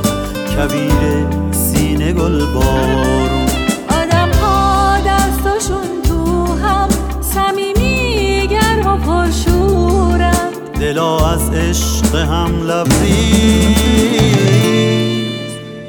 کویر 0.56 1.52
سینه 1.52 2.12
گل 2.12 2.44
بارون 2.54 3.46
آدم 3.88 4.30
ها 4.42 4.98
دستاشون 5.06 6.02
تو 6.08 6.46
هم 6.54 6.88
صمیمی 7.20 8.48
گرم 8.50 8.86
و 8.86 8.96
پرشورن. 8.96 10.50
دلا 10.80 11.30
از 11.30 11.50
عشق 11.50 12.14
هم 12.14 12.62
لبریز 12.62 13.70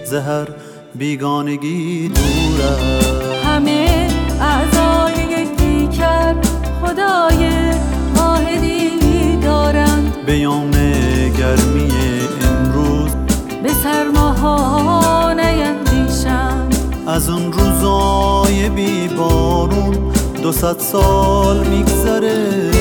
زهر 0.06 0.48
بیگانگی 0.96 2.08
دور 2.10 2.62
است. 2.62 3.46
همه 3.46 4.08
اعضای 4.42 5.14
یک 5.42 5.56
پیکر 5.56 6.36
خدای 6.82 7.50
واحدی 8.16 9.38
دارند. 9.44 10.26
به 10.26 10.38
یوم 10.38 10.72
گرمی 11.38 12.21
سرماها 13.92 15.34
نیندیشند 15.34 16.76
از 17.08 17.30
اون 17.30 17.54
روزای 17.54 18.70
بی 18.70 19.08
بارون 19.08 19.98
دو 20.44 20.52
سال 20.82 21.68
میگذره. 21.68 22.72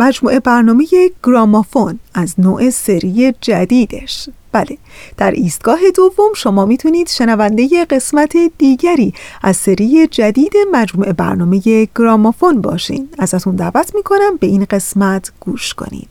مجموعه 0.00 0.40
برنامه 0.40 0.86
گرامافون 1.22 1.98
از 2.14 2.34
نوع 2.38 2.70
سری 2.70 3.34
جدیدش. 3.40 4.28
بله 4.52 4.78
در 5.16 5.30
ایستگاه 5.30 5.78
دوم 5.96 6.34
شما 6.36 6.66
می‌تونید 6.66 7.08
شنونده 7.08 7.84
قسمت 7.84 8.36
دیگری 8.58 9.14
از 9.42 9.56
سری 9.56 10.06
جدید 10.06 10.52
مجموعه 10.72 11.12
برنامه 11.12 11.88
گرامافون 11.96 12.60
باشین. 12.60 13.08
ازتون 13.18 13.56
دعوت 13.56 13.94
می‌کنم 13.94 14.36
به 14.40 14.46
این 14.46 14.66
قسمت 14.70 15.32
گوش 15.40 15.74
کنید. 15.74 16.08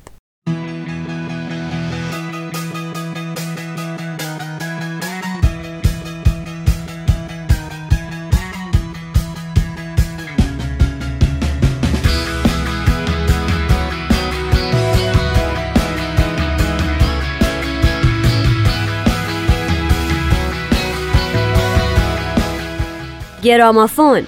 گرامافون. 23.44 24.22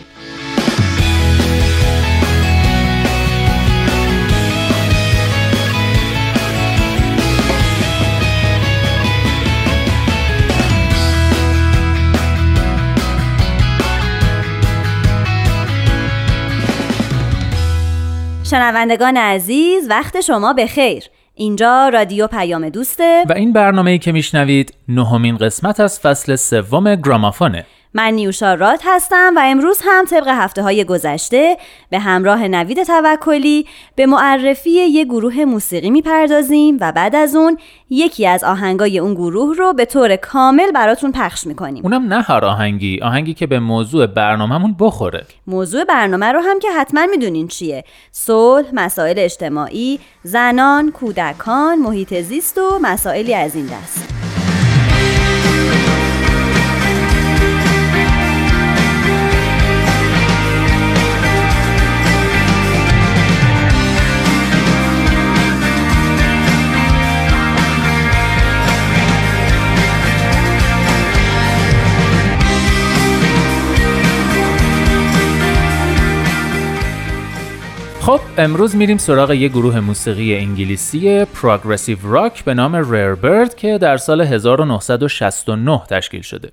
شنوندگان 18.44 19.18
عزیز 19.18 19.90
وقت 19.90 20.22
شما 20.22 20.54
به 20.54 20.68
خیر. 20.68 21.04
اینجا 21.36 21.90
رادیو 21.94 22.28
پیام 22.28 22.70
دوسته 22.70 23.24
و 23.30 23.34
این 23.34 23.54
برنامه‌ای 23.54 24.00
که 24.00 24.12
میشنوید 24.12 24.74
نهمین 24.88 25.38
قسمت 25.38 25.80
از 25.80 26.00
فصل 26.00 26.36
سوم 26.36 26.96
گرامافونه. 26.96 27.66
من 27.94 28.14
نیوشا 28.14 28.54
راد 28.54 28.80
هستم 28.84 29.34
و 29.36 29.42
امروز 29.44 29.80
هم 29.86 30.06
طبق 30.06 30.28
هفته 30.28 30.64
های 30.64 30.84
گذشته 30.84 31.58
به 31.90 32.00
همراه 32.00 32.48
نوید 32.48 32.84
توکلی 32.84 33.66
به 33.96 34.06
معرفی 34.06 34.70
یه 34.70 35.06
گروه 35.06 35.46
موسیقی 35.46 35.90
می‌پردازیم 35.90 36.78
و 36.82 36.92
بعد 36.92 37.16
از 37.16 37.36
اون 37.36 37.58
یکی 37.90 38.28
از 38.28 38.44
آهنگای 38.44 39.00
اون 39.00 39.14
گروه 39.14 39.56
رو 39.58 39.74
به 39.74 39.86
طور 39.86 40.16
کامل 40.16 40.72
براتون 40.72 41.12
پخش 41.12 41.48
می‌کنیم. 41.48 41.84
اونم 41.84 42.14
نه 42.14 42.22
هر 42.22 42.46
آهنگی 42.46 43.00
آهنگی 43.02 43.34
که 43.34 43.48
به 43.48 43.60
موضوع 43.60 44.08
برنامهمون 44.08 44.76
بخوره. 44.80 45.26
موضوع 45.48 45.84
برنامه 45.84 46.32
رو 46.32 46.40
هم 46.40 46.60
که 46.60 46.68
حتما 46.72 47.06
می‌دونین 47.06 47.48
چیه. 47.48 47.84
صلح، 48.12 48.68
مسائل 48.74 49.16
اجتماعی، 49.18 50.00
زنان، 50.24 50.92
کودکان، 50.92 51.80
محیط 51.80 52.14
زیست 52.22 52.58
و 52.58 52.80
مسائلی 52.82 53.36
از 53.36 53.56
این 53.56 53.66
دست. 53.66 54.31
خب 78.12 78.22
امروز 78.38 78.76
میریم 78.76 78.98
سراغ 78.98 79.32
یه 79.32 79.48
گروه 79.48 79.80
موسیقی 79.80 80.38
انگلیسی 80.38 81.26
پروگرسیو 81.26 81.98
راک 82.04 82.44
به 82.44 82.54
نام 82.54 82.76
ریر 82.76 83.16
برد 83.16 83.56
که 83.56 83.78
در 83.78 83.98
سال 83.98 84.22
1969 84.22 85.82
تشکیل 85.90 86.22
شده. 86.22 86.52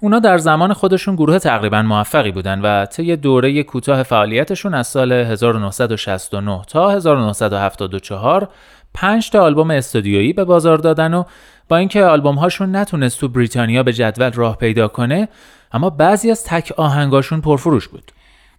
اونا 0.00 0.18
در 0.18 0.38
زمان 0.38 0.72
خودشون 0.72 1.14
گروه 1.14 1.38
تقریبا 1.38 1.82
موفقی 1.82 2.30
بودن 2.30 2.60
و 2.60 2.86
طی 2.86 3.16
دوره 3.16 3.62
کوتاه 3.62 4.02
فعالیتشون 4.02 4.74
از 4.74 4.86
سال 4.86 5.12
1969 5.12 6.62
تا 6.68 6.90
1974 6.90 8.48
5 8.94 9.30
تا 9.30 9.42
آلبوم 9.42 9.70
استودیویی 9.70 10.32
به 10.32 10.44
بازار 10.44 10.78
دادن 10.78 11.14
و 11.14 11.24
با 11.68 11.76
اینکه 11.76 12.04
آلبوم 12.04 12.34
هاشون 12.34 12.76
نتونست 12.76 13.20
تو 13.20 13.28
بریتانیا 13.28 13.82
به 13.82 13.92
جدول 13.92 14.32
راه 14.32 14.56
پیدا 14.58 14.88
کنه 14.88 15.28
اما 15.72 15.90
بعضی 15.90 16.30
از 16.30 16.44
تک 16.44 16.72
آهنگاشون 16.76 17.40
پرفروش 17.40 17.88
بود. 17.88 18.12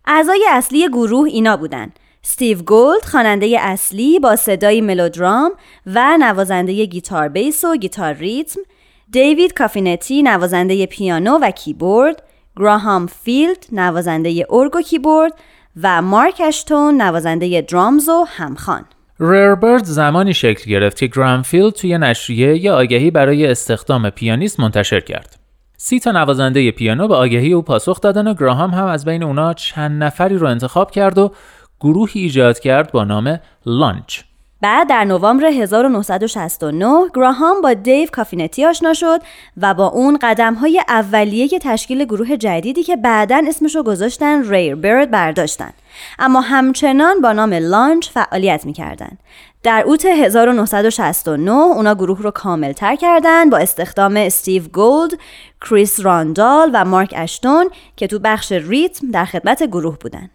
اعضای 0.05 0.45
اصلی 0.51 0.87
گروه 0.87 1.27
اینا 1.27 1.57
بودن 1.57 1.91
استیو 2.25 2.61
گولد 2.61 3.05
خواننده 3.05 3.57
اصلی 3.59 4.19
با 4.19 4.35
صدای 4.35 4.81
ملودرام 4.81 5.51
و 5.85 6.17
نوازنده 6.17 6.85
گیتار 6.85 7.29
بیس 7.29 7.63
و 7.63 7.75
گیتار 7.75 8.13
ریتم 8.13 8.59
دیوید 9.11 9.53
کافینتی 9.53 10.23
نوازنده 10.23 10.85
پیانو 10.85 11.39
و 11.41 11.51
کیبورد 11.51 12.23
گراهام 12.57 13.07
فیلد 13.07 13.65
نوازنده 13.71 14.45
ارگ 14.49 14.75
و 14.75 14.81
کیبورد 14.81 15.33
و 15.83 16.01
مارک 16.01 16.41
اشتون 16.45 17.01
نوازنده 17.01 17.61
درامز 17.61 18.09
و 18.09 18.25
همخوان 18.29 18.85
Rare 19.19 19.51
Bird 19.51 19.83
زمانی 19.83 20.33
شکل 20.33 20.71
گرفت 20.71 20.97
که 20.97 21.07
گراهام 21.07 21.40
فیلد 21.40 21.73
توی 21.73 21.97
نشریه 21.97 22.63
یه 22.63 22.71
آگهی 22.71 23.11
برای 23.11 23.47
استخدام 23.47 24.09
پیانیست 24.09 24.59
منتشر 24.59 24.99
کرد. 24.99 25.45
سی 25.77 25.99
تا 25.99 26.11
نوازنده 26.11 26.71
پیانو 26.71 27.07
به 27.07 27.15
آگهی 27.15 27.53
او 27.53 27.61
پاسخ 27.61 28.01
دادن 28.01 28.27
و 28.27 28.33
گراهام 28.33 28.69
هم 28.69 28.85
از 28.85 29.05
بین 29.05 29.23
اونا 29.23 29.53
چند 29.53 30.03
نفری 30.03 30.37
رو 30.37 30.47
انتخاب 30.47 30.91
کرد 30.91 31.17
و 31.17 31.31
گروهی 31.81 32.21
ایجاد 32.21 32.59
کرد 32.59 32.91
با 32.91 33.03
نام 33.03 33.39
Lunch. 33.65 34.21
بعد 34.61 34.89
در 34.89 35.03
نوامبر 35.03 35.45
1969 35.45 37.09
گراهام 37.13 37.61
با 37.61 37.73
دیو 37.73 38.09
کافینتی 38.11 38.65
آشنا 38.65 38.93
شد 38.93 39.21
و 39.57 39.73
با 39.73 39.87
اون 39.87 40.19
قدم 40.21 40.53
های 40.53 40.81
اولیه 40.87 41.47
که 41.47 41.59
تشکیل 41.59 42.05
گروه 42.05 42.37
جدیدی 42.37 42.83
که 42.83 42.95
بعدا 42.95 43.41
اسمشو 43.47 43.83
گذاشتن 43.83 44.49
Rare 44.49 44.75
Bird 44.75 45.11
برداشتن 45.11 45.73
اما 46.19 46.41
همچنان 46.41 47.21
با 47.21 47.33
نام 47.33 47.53
Lunch 47.53 48.09
فعالیت 48.09 48.65
می‌کردن 48.65 49.17
در 49.63 49.83
اوت 49.85 50.05
1969 50.05 51.51
اونا 51.51 51.95
گروه 51.95 52.21
رو 52.21 52.31
کامل 52.31 52.71
تر 52.71 52.95
کردن 52.95 53.49
با 53.49 53.57
استخدام 53.57 54.17
استیو 54.17 54.63
گولد، 54.73 55.11
کریس 55.61 55.99
راندال 55.99 56.71
و 56.73 56.85
مارک 56.85 57.13
اشتون 57.17 57.69
که 57.95 58.07
تو 58.07 58.19
بخش 58.19 58.51
ریتم 58.51 59.11
در 59.11 59.25
خدمت 59.25 59.63
گروه 59.63 59.97
بودن. 59.97 60.29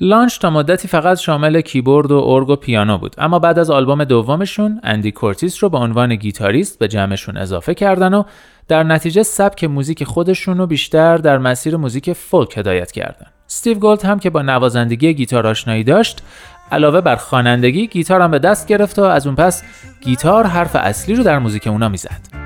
Lunch 0.00 0.38
تا 0.38 0.50
مدتی 0.50 0.88
فقط 0.88 1.18
شامل 1.18 1.60
کیبورد 1.60 2.10
و 2.10 2.18
ارگ 2.26 2.48
و 2.48 2.56
پیانو 2.56 2.98
بود. 2.98 3.14
اما 3.18 3.38
بعد 3.38 3.58
از 3.58 3.70
آلبوم 3.70 4.04
دومشون 4.04 4.80
اندی 4.82 5.12
کورتیس 5.12 5.62
رو 5.62 5.68
به 5.68 5.78
عنوان 5.78 6.16
گیتاریست 6.16 6.78
به 6.78 6.88
جمعشون 6.88 7.36
اضافه 7.36 7.74
کردن 7.74 8.14
و 8.14 8.22
در 8.68 8.82
نتیجه 8.82 9.22
سبک 9.22 9.64
موزیک 9.64 10.04
خودشون 10.04 10.58
رو 10.58 10.66
بیشتر 10.66 11.16
در 11.16 11.38
مسیر 11.38 11.76
موزیک 11.76 12.12
فولک 12.12 12.58
هدایت 12.58 12.92
کردن. 12.92 13.26
استیو 13.46 13.78
گولد 13.78 14.04
هم 14.04 14.18
که 14.18 14.30
با 14.30 14.42
نوازندگی 14.42 15.14
گیتار 15.14 15.46
آشنایی 15.46 15.84
داشت 15.84 16.22
علاوه 16.72 17.00
بر 17.00 17.16
خوانندگی 17.16 17.86
گیتار 17.86 18.20
هم 18.20 18.30
به 18.30 18.38
دست 18.38 18.66
گرفت 18.66 18.98
و 18.98 19.02
از 19.02 19.26
اون 19.26 19.36
پس 19.36 19.62
گیتار 20.00 20.46
حرف 20.46 20.76
اصلی 20.76 21.14
رو 21.14 21.24
در 21.24 21.38
موزیک 21.38 21.66
اونا 21.66 21.88
می‌زد. 21.88 22.43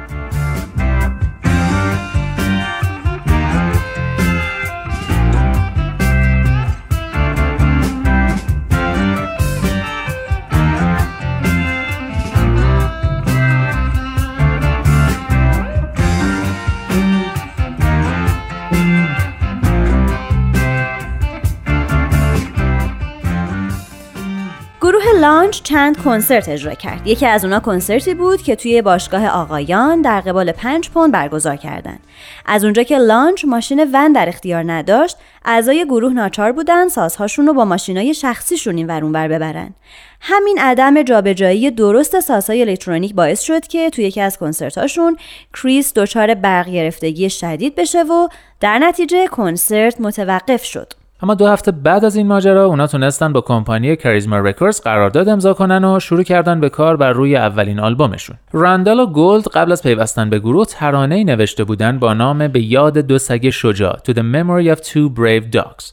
Lunch 25.18 25.62
چند 25.62 25.96
کنسرت 25.96 26.48
اجرا 26.48 26.74
کرد. 26.74 27.06
یکی 27.06 27.26
از 27.26 27.44
اونا 27.44 27.60
کنسرتی 27.60 28.14
بود 28.14 28.42
که 28.42 28.56
توی 28.56 28.82
باشگاه 28.82 29.28
آقایان 29.28 30.02
در 30.02 30.20
قبال 30.20 30.52
پنج 30.52 30.90
پوند 30.90 31.12
برگزار 31.12 31.56
کردند. 31.56 32.00
از 32.46 32.64
اونجا 32.64 32.82
که 32.82 32.98
Lunch 32.98 33.44
ماشین 33.44 33.90
ون 33.92 34.12
در 34.12 34.28
اختیار 34.28 34.72
نداشت، 34.72 35.16
اعضای 35.44 35.84
گروه 35.84 36.12
ناچار 36.12 36.52
بودن 36.52 36.88
سازهاشون 36.88 37.46
رو 37.46 37.52
با 37.52 37.64
ماشینای 37.64 38.14
شخصیشون 38.14 38.76
این 38.76 38.86
ور 38.86 39.04
اونور 39.04 39.28
ببرن. 39.28 39.74
همین 40.20 40.58
عدم 40.58 41.02
جابجایی 41.02 41.70
درست 41.70 42.20
سازهای 42.20 42.60
الکترونیک 42.62 43.14
باعث 43.14 43.40
شد 43.40 43.66
که 43.66 43.90
توی 43.90 44.04
یکی 44.04 44.20
از 44.20 44.38
کنسرتاشون 44.38 45.16
کریس 45.54 45.94
دچار 45.94 46.34
برق 46.34 46.68
گرفتگی 46.68 47.30
شدید 47.30 47.74
بشه 47.74 48.02
و 48.02 48.28
در 48.60 48.78
نتیجه 48.78 49.26
کنسرت 49.26 50.00
متوقف 50.00 50.64
شد. 50.64 50.92
اما 51.22 51.34
دو 51.34 51.46
هفته 51.46 51.72
بعد 51.72 52.04
از 52.04 52.16
این 52.16 52.26
ماجرا 52.26 52.64
اونا 52.64 52.86
تونستن 52.86 53.32
با 53.32 53.40
کمپانی 53.40 53.96
Charisma 53.96 54.38
Records 54.38 54.80
قرارداد 54.80 55.28
امضا 55.28 55.54
کنن 55.54 55.84
و 55.84 56.00
شروع 56.00 56.22
کردن 56.22 56.60
به 56.60 56.68
کار 56.68 56.96
بر 56.96 57.12
روی 57.12 57.36
اولین 57.36 57.80
آلبومشون. 57.80 58.36
راندال 58.52 59.00
و 59.00 59.06
گولد 59.06 59.48
قبل 59.48 59.72
از 59.72 59.82
پیوستن 59.82 60.30
به 60.30 60.38
گروه 60.38 60.66
ترانه‌ای 60.66 61.24
نوشته 61.24 61.64
بودن 61.64 61.98
با 61.98 62.14
نام 62.14 62.48
به 62.48 62.62
یاد 62.62 62.98
دو 62.98 63.18
سگ 63.18 63.50
شجاع 63.50 63.96
To 63.96 64.12
the 64.12 64.22
Memory 64.22 64.76
of 64.76 64.80
Two 64.80 65.18
Brave 65.18 65.56
Dogs. 65.56 65.92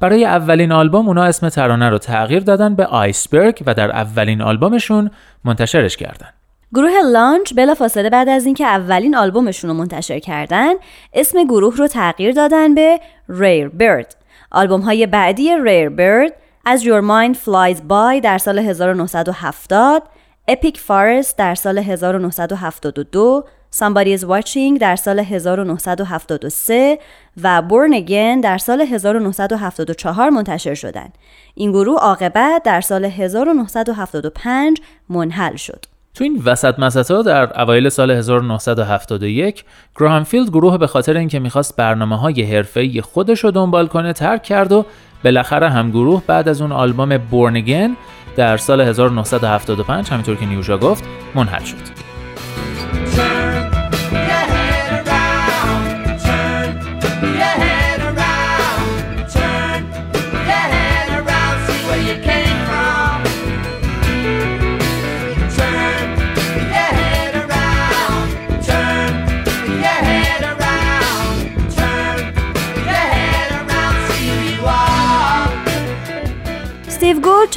برای 0.00 0.24
اولین 0.24 0.72
آلبوم 0.72 1.08
اونا 1.08 1.24
اسم 1.24 1.48
ترانه 1.48 1.88
رو 1.88 1.98
تغییر 1.98 2.42
دادن 2.42 2.74
به 2.74 2.86
Iceberg 2.86 3.62
و 3.66 3.74
در 3.74 3.90
اولین 3.90 4.42
آلبومشون 4.42 5.10
منتشرش 5.44 5.96
کردن. 5.96 6.28
گروه 6.74 6.90
Lunch 7.12 7.54
بلافاصله 7.54 8.10
بعد 8.10 8.28
از 8.28 8.46
اینکه 8.46 8.66
اولین 8.66 9.16
آلبومشون 9.16 9.70
رو 9.70 9.76
منتشر 9.76 10.18
کردن 10.18 10.72
اسم 11.14 11.44
گروه 11.44 11.76
رو 11.76 11.88
تغییر 11.88 12.32
دادن 12.32 12.74
به 12.74 13.00
ریر 13.28 13.68
برد 13.68 14.16
آلبوم 14.56 14.80
های 14.80 15.06
بعدی 15.06 15.56
ریر 15.64 15.88
برد 15.88 16.32
از 16.64 16.84
Your 16.84 17.02
Mind 17.02 17.36
Flies 17.36 17.78
By 17.88 18.20
در 18.22 18.38
سال 18.38 18.58
1970 18.58 20.02
Epic 20.50 20.76
Forest 20.76 21.34
در 21.36 21.54
سال 21.54 21.78
1972 21.78 23.44
Somebody 23.74 24.18
is 24.18 24.24
Watching 24.24 24.78
در 24.80 24.96
سال 24.96 25.18
1973 25.18 26.98
و 27.42 27.62
Born 27.68 27.92
Again 27.94 28.40
در 28.42 28.58
سال 28.58 28.80
1974 28.80 30.30
منتشر 30.30 30.74
شدند. 30.74 31.12
این 31.54 31.72
گروه 31.72 31.98
عاقبت 31.98 32.62
در 32.62 32.80
سال 32.80 33.04
1975 33.04 34.80
منحل 35.08 35.56
شد. 35.56 35.95
تو 36.16 36.24
این 36.24 36.42
وسط 36.44 36.78
مسطا 36.78 37.22
در 37.22 37.62
اوایل 37.62 37.88
سال 37.88 38.10
1971 38.10 39.64
گراهامفیلد 40.00 40.48
گروه 40.48 40.78
به 40.78 40.86
خاطر 40.86 41.16
اینکه 41.16 41.38
می‌خواست 41.38 41.76
برنامه 41.76 42.18
های 42.18 42.42
حرفه‌ای 42.42 43.00
خودش 43.00 43.44
رو 43.44 43.50
دنبال 43.50 43.86
کنه 43.86 44.12
ترک 44.12 44.42
کرد 44.42 44.72
و 44.72 44.86
بالاخره 45.24 45.68
هم 45.68 45.90
گروه 45.90 46.22
بعد 46.26 46.48
از 46.48 46.60
اون 46.60 46.72
آلبوم 46.72 47.18
بورنگن 47.18 47.96
در 48.36 48.56
سال 48.56 48.80
1975 48.80 50.08
همینطور 50.08 50.36
که 50.36 50.46
نیوشا 50.46 50.78
گفت 50.78 51.04
منحل 51.34 51.64
شد. 51.64 52.05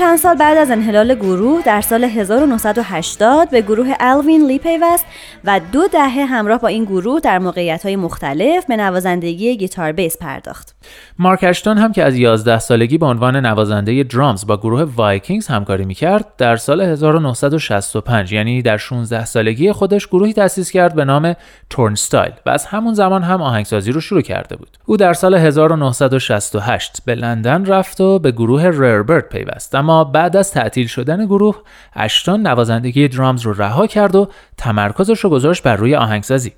چند 0.09 0.17
سال 0.17 0.35
بعد 0.35 0.57
از 0.57 0.71
انحلال 0.71 1.15
گروه 1.15 1.61
در 1.65 1.81
سال 1.81 2.03
1980 2.03 3.49
به 3.49 3.61
گروه 3.61 3.93
الوین 3.99 4.47
لی 4.47 4.59
پیوست 4.59 5.05
و 5.43 5.61
دو 5.71 5.87
دهه 5.87 6.25
همراه 6.25 6.59
با 6.59 6.67
این 6.67 6.85
گروه 6.85 7.19
در 7.19 7.39
موقعیت 7.39 7.85
مختلف 7.85 8.65
به 8.65 8.77
نوازندگی 8.77 9.57
گیتار 9.57 9.91
بیس 9.91 10.17
پرداخت. 10.17 10.75
مارک 11.19 11.39
اشتون 11.43 11.77
هم 11.77 11.91
که 11.91 12.03
از 12.03 12.15
11 12.15 12.59
سالگی 12.59 12.97
به 12.97 13.05
عنوان 13.05 13.35
نوازنده 13.35 14.03
درامز 14.03 14.45
با 14.45 14.57
گروه 14.57 14.83
Vikings 14.95 15.47
همکاری 15.47 15.85
می‌کرد 15.85 16.25
در 16.37 16.55
سال 16.55 16.81
1965 16.81 18.31
یعنی 18.31 18.61
در 18.61 18.77
16 18.77 19.25
سالگی 19.25 19.71
خودش 19.71 20.07
گروهی 20.07 20.33
تأسیس 20.33 20.71
کرد 20.71 20.95
به 20.95 21.05
نام 21.05 21.35
Turnstyle 21.69 22.33
و 22.45 22.49
از 22.49 22.65
همون 22.65 22.93
زمان 22.93 23.23
هم 23.23 23.41
آهنگسازی 23.41 23.91
رو 23.91 24.01
شروع 24.01 24.21
کرده 24.21 24.55
بود. 24.55 24.77
او 24.85 24.97
در 24.97 25.13
سال 25.13 25.35
1968 25.35 26.97
به 27.05 27.15
لندن 27.15 27.65
رفت 27.65 28.01
و 28.01 28.19
به 28.19 28.31
گروه 28.31 28.63
Rare 28.63 28.96
Bird 28.96 29.29
پیوست 29.29 29.75
اما 29.75 29.98
بعد 30.03 30.38
از 30.38 30.51
تعطیل 30.51 30.88
شدن 30.88 31.25
گروه 31.25 31.62
اشتون 31.95 32.47
نوازندگی 32.47 33.07
درامز 33.07 33.41
رو 33.41 33.53
رها 33.53 33.88
کرد 33.88 34.15
و 34.15 34.27
تمرکزش 34.57 35.19
رو 35.19 35.29
گذاشت 35.29 35.63
بر 35.63 35.75
روی 35.75 35.95
آهنگسازی 35.95 36.53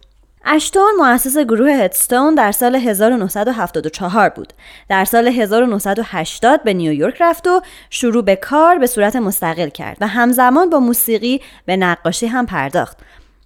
اشتون 0.46 0.92
مؤسس 1.00 1.38
گروه 1.38 1.72
هدستون 1.72 2.36
در 2.36 2.52
سال 2.52 2.76
1974 2.76 4.30
بود. 4.30 4.54
در 4.90 5.06
سال 5.06 5.28
1980 5.28 6.64
به 6.64 6.74
نیویورک 6.74 7.18
رفت 7.20 7.48
و 7.48 7.62
شروع 7.90 8.24
به 8.24 8.36
کار 8.36 8.78
به 8.80 8.88
صورت 8.88 9.16
مستقل 9.16 9.70
کرد 9.70 9.98
و 10.02 10.08
همزمان 10.08 10.70
با 10.70 10.80
موسیقی 10.80 11.42
به 11.66 11.78
نقاشی 11.78 12.28
هم 12.28 12.46
پرداخت. 12.46 12.98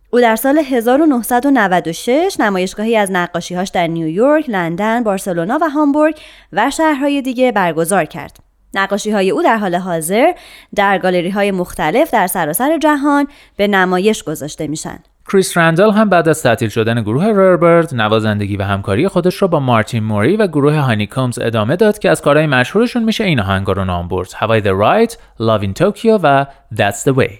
او 0.10 0.22
در 0.22 0.36
سال 0.36 0.58
1996 0.58 2.36
نمایشگاهی 2.40 2.98
از 2.98 3.12
نقاشیهاش 3.12 3.70
در 3.70 3.88
نیویورک، 3.88 4.50
لندن، 4.50 5.04
بارسلونا 5.04 5.60
و 5.62 5.70
هامبورگ 5.70 6.20
و 6.54 6.72
شهرهای 6.72 7.22
دیگه 7.22 7.52
برگزار 7.52 8.06
کرد. 8.06 8.45
نقاشی 8.76 9.12
های 9.12 9.32
او 9.32 9.44
در 9.44 9.58
حال 9.58 9.76
حاضر 9.76 10.32
در 10.76 10.98
گالری 10.98 11.30
های 11.30 11.52
مختلف 11.52 12.12
در 12.12 12.28
سراسر 12.28 12.78
جهان 12.78 13.28
به 13.58 13.68
نمایش 13.68 14.24
گذاشته 14.24 14.68
میشن. 14.68 15.00
کریس 15.32 15.58
رندل 15.58 15.92
هم 15.92 16.10
بعد 16.10 16.30
از 16.30 16.44
تعطیل 16.44 16.70
شدن 16.70 17.02
گروه 17.02 17.26
رربرد 17.26 17.96
نوازندگی 17.96 18.58
و 18.58 18.64
همکاری 18.64 19.08
خودش 19.08 19.42
را 19.42 19.48
با 19.48 19.60
مارتین 19.60 20.04
موری 20.04 20.38
و 20.38 20.48
گروه 20.48 20.76
هانیکومز 20.76 21.40
ادامه 21.40 21.76
داد 21.76 22.00
که 22.00 22.10
از 22.10 22.22
کارهای 22.22 22.48
مشهورشون 22.48 23.04
میشه 23.04 23.24
این 23.24 23.40
آهنگا 23.40 23.74
رو 23.74 23.86
نام 23.86 24.08
برد 24.08 24.34
هوای 24.36 24.62
the 24.62 24.66
Right, 24.66 25.12
Love 25.40 25.64
in 25.64 25.82
Tokyo 25.82 26.20
و 26.24 26.46
That's 26.76 27.10
the 27.10 27.16
Way 27.18 27.32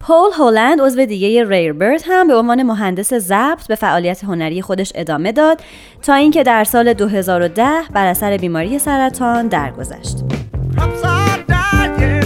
پول 0.00 0.30
هولند 0.38 0.80
عضو 0.80 1.04
دیگه 1.04 1.48
ریربرد 1.48 2.02
هم 2.06 2.28
به 2.28 2.34
عنوان 2.34 2.62
مهندس 2.62 3.14
ضبط 3.14 3.66
به 3.68 3.74
فعالیت 3.74 4.24
هنری 4.24 4.62
خودش 4.62 4.92
ادامه 4.94 5.32
داد 5.32 5.60
تا 6.02 6.14
اینکه 6.14 6.42
در 6.42 6.64
سال 6.64 6.92
2010 6.92 7.68
بر 7.94 8.06
اثر 8.06 8.36
بیماری 8.36 8.78
سرطان 8.78 9.48
درگذشت. 9.48 10.41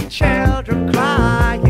children 0.09 0.91
cry. 0.93 1.66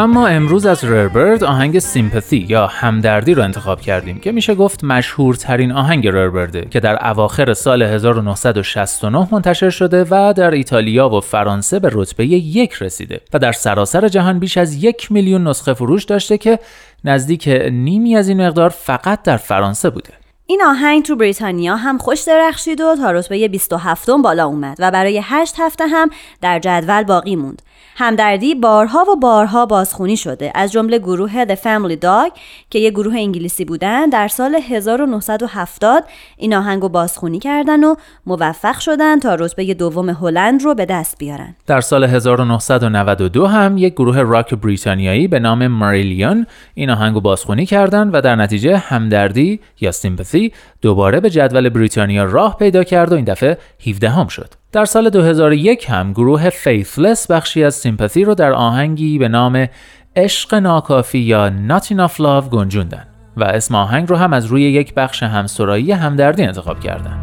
اما 0.00 0.26
امروز 0.26 0.66
از 0.66 0.84
رربرد 0.84 1.44
آهنگ 1.44 1.78
سیمپاتی 1.78 2.46
یا 2.48 2.66
همدردی 2.66 3.34
رو 3.34 3.42
انتخاب 3.42 3.80
کردیم 3.80 4.18
که 4.18 4.32
میشه 4.32 4.54
گفت 4.54 4.84
مشهورترین 4.84 5.72
آهنگ 5.72 6.08
رربرده 6.08 6.66
که 6.70 6.80
در 6.80 7.08
اواخر 7.10 7.54
سال 7.54 7.82
1969 7.82 9.28
منتشر 9.32 9.70
شده 9.70 10.04
و 10.10 10.34
در 10.36 10.50
ایتالیا 10.50 11.08
و 11.08 11.20
فرانسه 11.20 11.78
به 11.78 11.90
رتبه 11.92 12.26
یک 12.26 12.72
رسیده 12.72 13.20
و 13.32 13.38
در 13.38 13.52
سراسر 13.52 14.08
جهان 14.08 14.38
بیش 14.38 14.58
از 14.58 14.84
یک 14.84 15.12
میلیون 15.12 15.48
نسخه 15.48 15.74
فروش 15.74 16.04
داشته 16.04 16.38
که 16.38 16.58
نزدیک 17.04 17.48
نیمی 17.72 18.16
از 18.16 18.28
این 18.28 18.46
مقدار 18.46 18.68
فقط 18.68 19.22
در 19.22 19.36
فرانسه 19.36 19.90
بوده. 19.90 20.19
این 20.50 20.62
آهنگ 20.62 21.04
تو 21.04 21.16
بریتانیا 21.16 21.76
هم 21.76 21.98
خوش 21.98 22.20
درخشید 22.20 22.80
و 22.80 22.96
تا 22.96 23.10
رتبه 23.10 23.48
27 23.48 24.10
بالا 24.10 24.46
اومد 24.46 24.76
و 24.78 24.90
برای 24.90 25.20
8 25.24 25.54
هفته 25.58 25.86
هم 25.86 26.10
در 26.40 26.58
جدول 26.58 27.02
باقی 27.02 27.36
موند. 27.36 27.62
همدردی 27.96 28.54
بارها 28.54 29.04
و 29.12 29.16
بارها 29.16 29.66
بازخونی 29.66 30.16
شده 30.16 30.52
از 30.54 30.72
جمله 30.72 30.98
گروه 30.98 31.44
The 31.44 31.56
Family 31.56 31.96
Dog 32.04 32.38
که 32.70 32.78
یه 32.78 32.90
گروه 32.90 33.14
انگلیسی 33.14 33.64
بودن 33.64 34.08
در 34.08 34.28
سال 34.28 34.54
1970 34.54 36.04
این 36.36 36.54
آهنگ 36.54 36.82
رو 36.82 36.88
بازخونی 36.88 37.38
کردن 37.38 37.84
و 37.84 37.94
موفق 38.26 38.78
شدن 38.78 39.18
تا 39.18 39.34
رتبه 39.34 39.74
دوم 39.74 40.10
هلند 40.10 40.62
رو 40.62 40.74
به 40.74 40.84
دست 40.84 41.18
بیارن. 41.18 41.54
در 41.66 41.80
سال 41.80 42.04
1992 42.04 43.46
هم 43.46 43.78
یک 43.78 43.92
گروه 43.92 44.20
راک 44.20 44.54
بریتانیایی 44.54 45.28
به 45.28 45.38
نام 45.38 45.66
ماریلیون 45.66 46.46
این 46.74 46.90
آهنگ 46.90 47.14
رو 47.14 47.20
بازخونی 47.20 47.66
کردند 47.66 48.14
و 48.14 48.20
در 48.20 48.36
نتیجه 48.36 48.76
همدردی 48.76 49.60
یا 49.80 49.92
سیمپاتی 49.92 50.39
دوباره 50.82 51.20
به 51.20 51.30
جدول 51.30 51.68
بریتانیا 51.68 52.24
راه 52.24 52.56
پیدا 52.56 52.84
کرد 52.84 53.12
و 53.12 53.14
این 53.14 53.24
دفعه 53.24 53.58
17 53.86 54.08
هم 54.10 54.28
شد. 54.28 54.54
در 54.72 54.84
سال 54.84 55.10
2001 55.10 55.90
هم 55.90 56.12
گروه 56.12 56.50
فیثلس 56.50 57.30
بخشی 57.30 57.64
از 57.64 57.74
سیمپاتی 57.74 58.24
رو 58.24 58.34
در 58.34 58.52
آهنگی 58.52 59.18
به 59.18 59.28
نام 59.28 59.68
عشق 60.16 60.54
ناکافی 60.54 61.18
یا 61.18 61.52
Not 61.68 61.82
Enough 61.84 62.16
Love 62.16 62.48
گنجوندن 62.50 63.06
و 63.36 63.44
اسم 63.44 63.74
آهنگ 63.74 64.08
رو 64.08 64.16
هم 64.16 64.32
از 64.32 64.46
روی 64.46 64.62
یک 64.62 64.94
بخش 64.94 65.22
همسرایی 65.22 65.92
همدردی 65.92 66.42
انتخاب 66.42 66.80
کردن. 66.80 67.18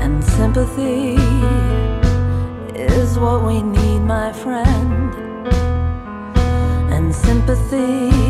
And 0.00 0.24
sympathy 0.24 1.16
is 2.74 3.18
what 3.18 3.38
we 3.48 3.56
need, 3.76 4.00
my 4.16 4.32
friend. 4.42 5.10
And 6.94 7.14
sympathy 7.14 8.29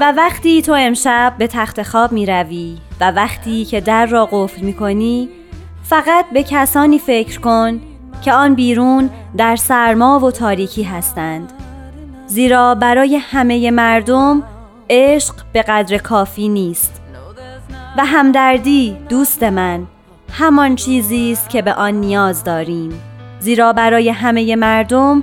و 0.00 0.12
وقتی 0.16 0.62
تو 0.62 0.72
امشب 0.72 1.34
به 1.38 1.46
تخت 1.46 1.82
خواب 1.82 2.12
می 2.12 2.26
روی 2.26 2.76
و 3.00 3.10
وقتی 3.10 3.64
که 3.64 3.80
در 3.80 4.06
را 4.06 4.28
قفل 4.32 4.60
می 4.62 4.72
کنی 4.72 5.28
فقط 5.82 6.24
به 6.32 6.42
کسانی 6.42 6.98
فکر 6.98 7.40
کن 7.40 7.80
که 8.22 8.32
آن 8.32 8.54
بیرون 8.54 9.10
در 9.36 9.56
سرما 9.56 10.18
و 10.18 10.30
تاریکی 10.30 10.82
هستند. 10.82 11.52
زیرا 12.26 12.74
برای 12.74 13.16
همه 13.16 13.70
مردم 13.70 14.42
عشق 14.90 15.34
به 15.52 15.62
قدر 15.62 15.98
کافی 15.98 16.48
نیست. 16.48 17.00
و 17.96 18.04
همدردی 18.04 18.96
دوست 19.08 19.42
من 19.42 19.86
همان 20.32 20.76
چیزی 20.76 21.32
است 21.32 21.50
که 21.50 21.62
به 21.62 21.74
آن 21.74 21.94
نیاز 21.94 22.44
داریم. 22.44 23.02
زیرا 23.40 23.72
برای 23.72 24.10
همه 24.10 24.56
مردم 24.56 25.22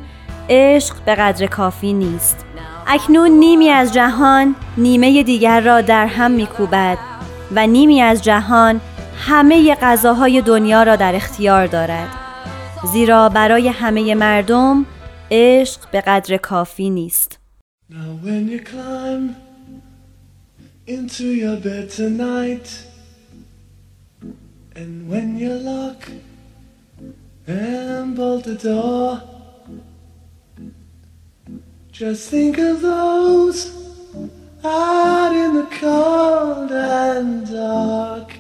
عشق 0.49 0.95
به 1.05 1.15
قدر 1.15 1.45
کافی 1.45 1.93
نیست. 1.93 2.45
اکنون 2.87 3.31
نیمی 3.31 3.69
از 3.69 3.93
جهان 3.93 4.55
نیمه 4.77 5.23
دیگر 5.23 5.61
را 5.61 5.81
در 5.81 6.07
هم 6.07 6.31
میکوبد 6.31 6.97
و 7.55 7.67
نیمی 7.67 8.01
از 8.01 8.23
جهان 8.23 8.81
همه 9.17 9.75
غذاهای 9.75 10.41
دنیا 10.41 10.83
را 10.83 10.95
در 10.95 11.15
اختیار 11.15 11.67
دارد. 11.67 12.07
زیرا 12.93 13.29
برای 13.29 13.67
همه 13.67 14.15
مردم 14.15 14.85
عشق 15.31 15.79
به 15.91 16.01
قدر 16.01 16.37
کافی 16.37 16.89
نیست. 16.89 17.39
And 27.47 28.15
bolt 28.17 28.45
the 28.45 28.55
door 28.55 29.34
Just 31.97 32.29
think 32.29 32.57
of 32.57 32.81
those 32.81 33.73
out 34.65 35.33
in 35.33 35.53
the 35.53 35.65
cold 35.79 36.69
and 36.69 37.49
dark 37.49 38.33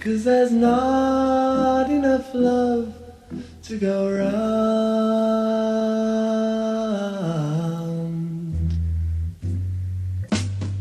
Cause 0.00 0.24
there's 0.24 0.50
not 0.50 1.90
enough 1.90 2.32
love 2.32 2.94
to 3.64 3.76
go 3.76 4.10
round 4.10 4.64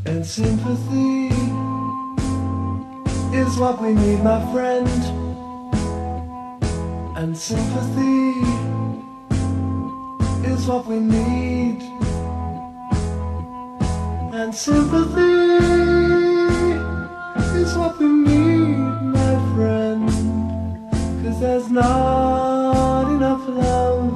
And 0.06 0.26
sympathy 0.26 1.28
is 3.38 3.58
what 3.58 3.82
we 3.82 3.94
need, 3.94 4.24
my 4.24 4.40
friend. 4.54 4.88
And 7.18 7.38
sympathy 7.38 8.32
is 10.48 10.66
what 10.68 10.86
we 10.86 11.00
need. 11.00 11.82
And 14.36 14.50
sympathy 14.56 15.22
is 17.62 17.78
what 17.78 18.00
we 18.00 18.08
need, 18.08 18.78
my 19.14 19.36
friend. 19.54 20.10
Cause 21.24 21.40
there's 21.40 21.70
not 21.70 23.12
enough 23.16 23.48
love 23.48 24.10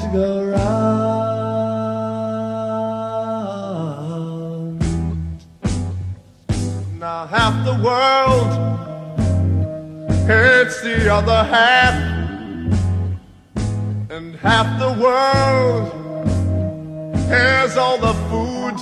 to 0.00 0.08
go 0.12 0.42
round. 0.50 1.20
Now 6.98 7.26
half 7.28 7.64
the 7.64 7.76
world 7.80 8.50
hates 10.26 10.80
the 10.82 11.08
other 11.12 11.44
half, 11.44 12.09
and 14.10 14.34
half 14.34 14.66
the 14.80 14.92
world 15.00 15.92
has 17.28 17.76
all 17.76 17.96
the 17.96 18.12
food, 18.28 18.74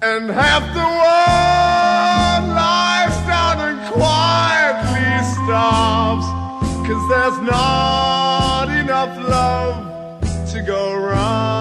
and 0.00 0.30
half 0.30 0.62
the 0.72 0.88
world 1.02 2.44
lies 2.56 3.16
down 3.26 3.60
and 3.68 3.92
quietly 3.92 5.22
starves, 5.34 6.26
cause 6.86 7.04
there's 7.10 7.38
not 7.42 8.68
enough 8.70 9.14
love 9.28 10.50
to 10.50 10.62
go 10.62 10.94
round. 10.94 11.58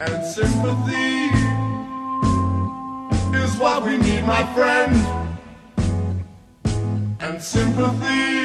and 0.00 0.24
sympathy 0.24 1.01
my 4.26 4.44
friend. 4.54 4.94
And 7.20 7.42
sympathy 7.42 8.42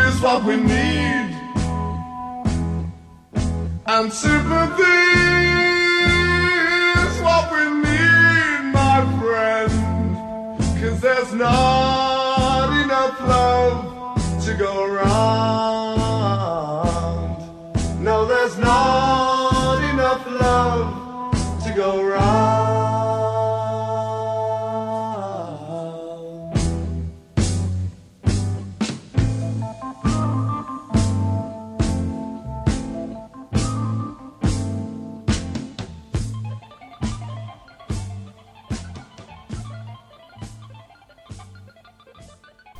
is 0.00 0.20
what 0.20 0.44
we 0.44 0.56
need. 0.56 1.30
And 3.86 4.12
sympathy 4.12 5.00
is 7.04 7.14
what 7.22 7.52
we 7.52 7.64
need, 7.84 8.72
my 8.72 8.98
friend. 9.20 9.72
Cause 10.80 11.00
there's 11.00 11.32
not 11.34 12.70
enough 12.84 13.20
love 13.20 14.44
to 14.44 14.54
go 14.54 14.84
around. 14.84 15.69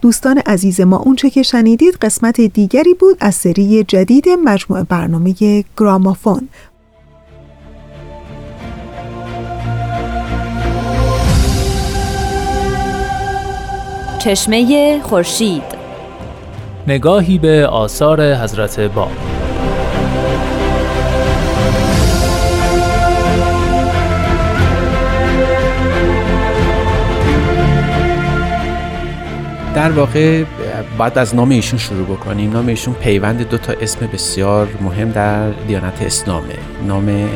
دوستان 0.00 0.38
عزیز 0.38 0.80
ما 0.80 0.96
اونچه 0.96 1.30
که 1.30 1.42
شنیدید 1.42 1.94
قسمت 1.94 2.40
دیگری 2.40 2.94
بود 2.94 3.16
از 3.20 3.34
سری 3.34 3.84
جدید 3.84 4.28
مجموعه 4.44 4.82
برنامه 4.82 5.34
گرامافون. 5.76 6.48
چشمه 14.18 15.00
خورشید. 15.02 15.62
نگاهی 16.88 17.38
به 17.38 17.66
آثار 17.66 18.34
حضرت 18.34 18.80
باب. 18.80 19.29
در 29.80 29.90
واقع 29.90 30.44
باید 30.98 31.18
از 31.18 31.34
نام 31.34 31.50
ایشون 31.50 31.78
شروع 31.78 32.04
بکنیم. 32.04 32.52
نام 32.52 32.66
ایشون 32.66 32.94
پیوند 32.94 33.48
دو 33.48 33.58
تا 33.58 33.72
اسم 33.72 34.06
بسیار 34.06 34.68
مهم 34.80 35.10
در 35.10 35.50
دیانت 35.50 36.02
اسلامه 36.02 36.54
نام 36.86 37.28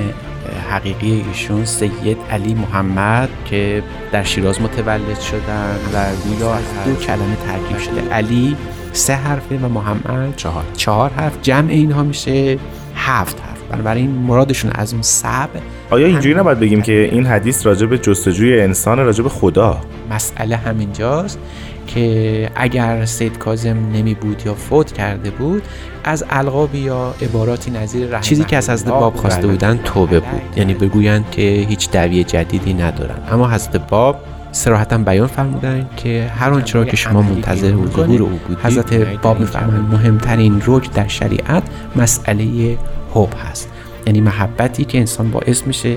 حقیقی 0.71 1.25
ایشون 1.29 1.65
سید 1.65 2.19
علی 2.31 2.55
محمد 2.55 3.29
که 3.45 3.83
در 4.13 4.23
شیراز 4.23 4.61
متولد 4.61 5.21
شدن 5.21 5.77
و 5.95 6.07
گویا 6.29 6.55
از 6.55 6.65
دو 6.85 6.95
کلمه 6.95 7.37
ترکیب 7.47 7.79
شده. 7.79 8.15
علی 8.15 8.57
سه 8.93 9.15
حرفه 9.15 9.57
و 9.57 9.69
محمد 9.69 10.37
چهار. 10.37 10.65
چهار 10.77 11.11
حرف. 11.11 11.39
جمع 11.43 11.71
اینها 11.71 12.03
میشه 12.03 12.59
هفت 12.95 13.41
حرف. 13.41 13.55
بنابراین 13.71 14.11
مرادشون 14.11 14.71
از 14.75 14.93
اون 14.93 15.03
سب 15.03 15.49
آیا 15.91 16.07
اینجوری 16.07 16.35
نباید 16.35 16.61
بگیم 16.61 16.83
که 16.83 17.09
این 17.13 17.27
حدیث 17.27 17.67
راجع 17.67 17.87
به 17.87 17.99
جستجوی 17.99 18.61
انسان 18.61 18.99
راجع 18.99 19.23
به 19.23 19.29
خدا؟ 19.29 19.81
مسئله 20.11 20.57
همینجاست. 20.57 21.39
که 21.87 22.51
اگر 22.57 23.05
سید 23.05 23.39
کازم 23.39 23.77
نمی 23.93 24.15
بود 24.15 24.43
یا 24.47 24.55
فوت 24.55 24.93
کرده 24.93 25.31
بود 25.31 25.63
از 26.05 26.25
القاب 26.31 26.75
یا 26.75 27.15
عباراتی 27.23 27.71
نظیر 27.71 28.21
چیزی 28.21 28.45
که 28.45 28.57
از 28.57 28.71
حضرت 28.71 28.89
باب 28.89 29.17
خواسته 29.17 29.47
بودن 29.47 29.81
توبه 29.85 30.21
بود. 30.21 30.41
یعنی 30.57 30.75
بگویند 30.75 31.31
که 31.31 31.67
هیچ 31.69 31.91
دعوی 31.91 32.25
جدیدی 32.25 32.75
ندارن. 32.75 33.19
اما 33.31 33.51
حضرت 33.51 33.77
باب 33.77 34.17
سراحتا 34.53 34.99
بیان 34.99 35.27
فرمودن 35.27 35.89
که 35.97 36.31
هر 36.39 36.51
آنچه 36.51 36.79
را 36.79 36.85
که 36.85 36.97
شما 36.97 37.23
منتظر 37.23 37.71
ظهور 37.71 38.23
او 38.23 38.29
بودید 38.29 38.59
حضرت 38.65 38.95
باب 39.23 39.41
میفرمایند 39.41 39.93
مهمترین 39.93 40.63
رکن 40.67 40.91
در 40.95 41.09
شریعت 41.09 41.63
مسئله 41.97 42.79
حب 43.15 43.29
هست. 43.51 43.69
یعنی 44.07 44.21
محبتی 44.21 44.85
که 44.85 44.99
انسان 44.99 45.31
باعث 45.31 45.67
میشه 45.67 45.97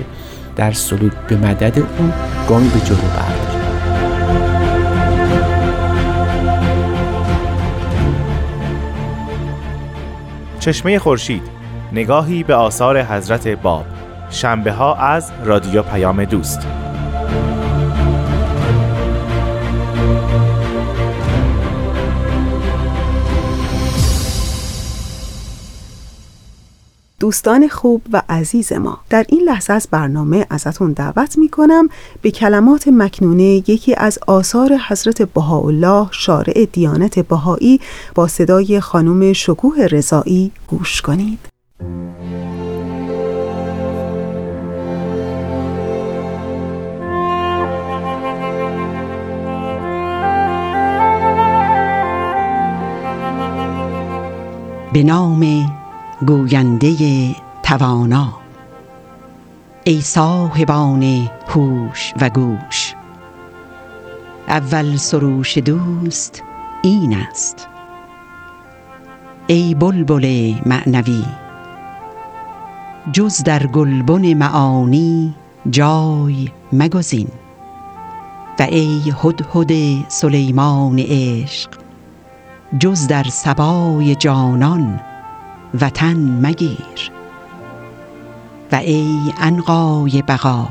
در 0.56 0.72
سلوک 0.72 1.12
به 1.28 1.36
مدد 1.36 1.78
او 1.78 2.12
گامی 2.48 2.68
به 2.68 2.80
جلو 2.80 2.96
برداره 2.96 3.57
چشمه 10.60 10.98
خورشید 10.98 11.42
نگاهی 11.92 12.42
به 12.42 12.54
آثار 12.54 13.02
حضرت 13.02 13.48
باب. 13.48 13.84
شنبه 14.30 14.72
ها 14.72 14.94
از 14.94 15.32
رادیو 15.44 15.82
پیام 15.82 16.24
دوست. 16.24 16.66
دوستان 27.20 27.68
خوب 27.68 28.02
و 28.12 28.22
عزیز 28.28 28.72
ما. 28.72 29.00
در 29.10 29.26
این 29.28 29.40
لحظه 29.40 29.72
از 29.72 29.88
برنامه 29.90 30.46
ازتون 30.50 30.92
دعوت 30.92 31.38
می 31.38 31.48
کنم 31.48 31.88
به 32.22 32.30
کلمات 32.30 32.88
مکنونه 32.88 33.42
یکی 33.42 33.94
از 33.94 34.18
آثار 34.26 34.76
حضرت 34.88 35.22
بهاءالله 35.22 36.08
شارع 36.10 36.64
دیانت 36.72 37.18
بهایی 37.18 37.80
با 38.14 38.26
صدای 38.26 38.80
خانم 38.80 39.32
شکوه 39.32 39.86
رضایی 39.86 40.52
گوش 40.66 41.02
کنید. 41.02 41.38
به 54.92 55.02
نام 55.02 55.77
گوینده 56.26 56.96
توانا. 57.62 58.32
ای 59.84 60.00
صاحبان 60.00 61.30
هوش 61.48 62.14
و 62.20 62.30
گوش 62.30 62.94
اول 64.48 64.96
سروش 64.96 65.58
دوست 65.58 66.42
این 66.82 67.16
است. 67.16 67.68
ای 69.46 69.74
بلبل 69.74 70.54
معنوی 70.66 71.24
جز 73.12 73.42
در 73.42 73.66
گلبن 73.66 74.34
معانی 74.34 75.34
جای 75.70 76.48
مگزین. 76.72 77.28
و 78.58 78.62
ای 78.62 79.14
هدهد 79.24 80.04
سلیمان 80.08 80.98
عشق 80.98 81.70
جز 82.78 83.06
در 83.06 83.24
سبای 83.24 84.14
جانان 84.14 85.00
وطن 85.74 86.16
مگیر. 86.16 87.10
و 88.72 88.76
ای 88.76 89.32
عنقای 89.40 90.22
بقا 90.22 90.68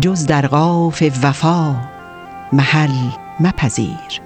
جز 0.00 0.26
در 0.26 0.46
قاف 0.46 1.02
وفا 1.22 1.76
محل 2.52 3.08
مپذیر. 3.40 4.20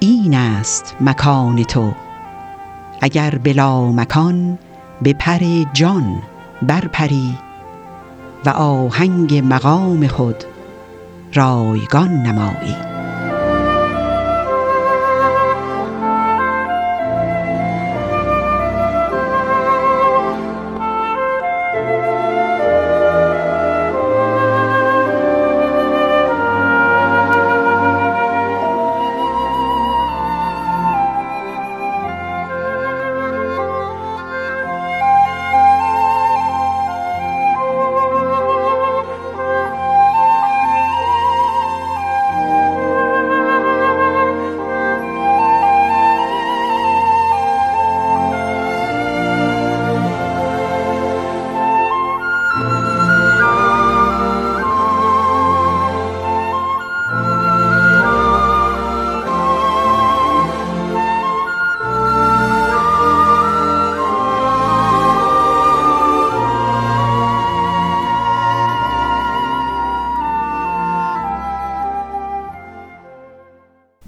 این 0.00 0.34
است 0.34 0.96
مکان 1.00 1.62
تو 1.64 1.92
اگر 3.00 3.38
بلا 3.38 3.92
مکان 3.92 4.58
به 5.02 5.12
پر 5.12 5.40
جان 5.72 6.22
برپری 6.62 7.38
و 8.44 8.50
آهنگ 8.50 9.42
مقام 9.44 10.06
خود 10.06 10.44
رایگان 11.34 12.10
نمایی. 12.10 12.89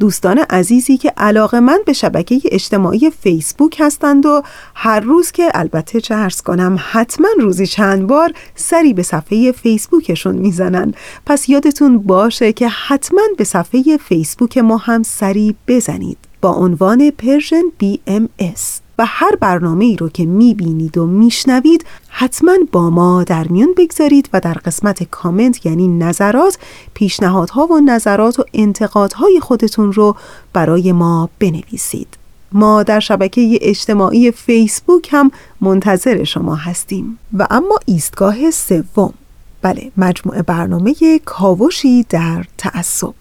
دوستان 0.03 0.39
عزیزی 0.39 0.97
که 0.97 1.13
علاقه‌مند 1.17 1.79
به 1.87 1.93
شبکه 1.93 2.41
اجتماعی 2.45 3.11
فیسبوک 3.11 3.77
هستند 3.81 4.27
و 4.27 4.43
هر 4.75 5.01
روز 5.01 5.33
که 5.33 5.51
البته 5.55 6.01
چه 6.01 6.15
عرض 6.15 6.41
کنم 6.41 6.79
حتما 6.91 7.29
روزی 7.39 7.67
چند 7.67 8.07
بار 8.07 8.33
سری 8.55 8.95
به 8.95 9.03
صفحه 9.03 9.53
فیسبوکشون 9.53 10.35
می‌زنن. 10.35 10.95
پس 11.27 11.49
یادتون 11.49 11.99
باشه 11.99 12.53
که 12.53 12.69
حتما 12.69 13.23
به 13.39 13.45
صفحه 13.45 13.97
فیسبوک 13.97 14.59
ما 14.59 14.77
هم 14.77 15.03
سری 15.03 15.55
بزنید. 15.69 16.19
با 16.41 16.51
عنوان 16.53 17.11
Persian 17.11 17.63
BMS 17.83 18.82
و 18.99 19.05
هر 19.07 19.37
برنامه 19.37 19.85
ای 19.85 19.97
رو 19.97 20.09
که 20.09 20.27
می‌بینید 20.27 20.99
و 20.99 21.07
میشنوید 21.07 21.85
حتما 22.09 22.53
با 22.73 22.91
ما 22.91 23.25
در 23.25 23.49
میون 23.49 23.75
بگذارید 23.77 24.29
و 24.33 24.41
در 24.41 24.55
قسمت 24.55 25.03
کامنت 25.03 25.67
یعنی 25.67 25.89
نظرات 25.89 26.59
پیشنهادها 26.95 27.67
و 27.67 27.81
نظرات 27.81 28.41
و 28.41 28.45
انتقادهای 28.55 29.41
خودتون 29.41 29.93
رو 29.93 30.17
برای 30.53 30.93
ما 30.93 31.29
بنویسید. 31.39 32.09
ما 32.53 32.83
در 32.83 33.01
شبکه 33.01 33.59
اجتماعی 33.61 34.31
فیسبوک 34.31 35.09
هم 35.13 35.31
منتظر 35.61 36.25
شما 36.25 36.55
هستیم. 36.55 37.19
و 37.39 37.47
اما 37.51 37.79
ایستگاه 37.87 38.51
سوم. 38.51 39.15
بله 39.63 39.93
مجموعه 39.97 40.43
برنامه 40.43 40.95
کاوشی 41.25 42.07
در 42.09 42.45
تعصب. 42.59 43.15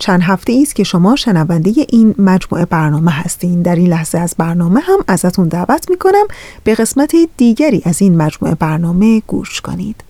چند 0.00 0.22
هفته 0.22 0.58
است 0.62 0.74
که 0.74 0.84
شما 0.84 1.16
شنونده 1.16 1.72
این 1.88 2.14
مجموعه 2.18 2.64
برنامه 2.64 3.10
هستین. 3.10 3.62
در 3.62 3.74
این 3.74 3.86
لحظه 3.86 4.18
از 4.18 4.34
برنامه 4.38 4.80
هم 4.80 4.98
ازتون 5.08 5.48
دعوت 5.48 5.90
می‌کنم 5.90 6.26
به 6.64 6.74
قسمت 6.74 7.16
دیگری 7.36 7.82
از 7.84 8.02
این 8.02 8.16
مجموعه 8.16 8.54
برنامه 8.54 9.22
گوش 9.26 9.60
کنید. 9.60 10.04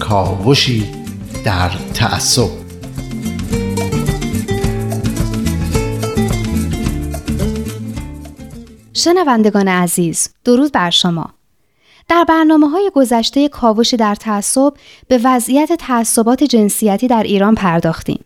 کاوشی 0.00 0.86
در 1.44 1.70
تعصب. 1.94 2.63
شنوندگان 8.96 9.68
عزیز 9.68 10.28
درود 10.44 10.72
بر 10.72 10.90
شما. 10.90 11.30
در 12.08 12.24
برنامه 12.28 12.68
های 12.68 12.90
گذشته 12.94 13.48
کاوش 13.48 13.94
در 13.94 14.14
تعصب 14.14 14.72
به 15.08 15.20
وضعیت 15.24 15.72
تعصبات 15.72 16.44
جنسیتی 16.44 17.08
در 17.08 17.22
ایران 17.22 17.54
پرداختیم 17.54 18.24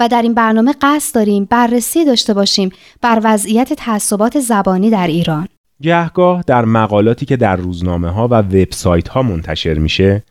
و 0.00 0.08
در 0.08 0.22
این 0.22 0.34
برنامه 0.34 0.74
قصد 0.82 1.14
داریم 1.14 1.44
بررسی 1.44 2.04
داشته 2.04 2.34
باشیم 2.34 2.70
بر 3.00 3.20
وضعیت 3.24 3.72
تعصبات 3.72 4.40
زبانی 4.40 4.90
در 4.90 5.06
ایران. 5.06 5.48
گهگاه 5.82 6.44
در 6.46 6.64
مقالاتی 6.64 7.26
که 7.26 7.36
در 7.36 7.56
روزنامه 7.56 8.10
ها 8.10 8.28
و 8.28 8.34
وبسایت 8.34 9.08
ها 9.08 9.22
منتشر 9.22 9.74
میشه 9.74 10.22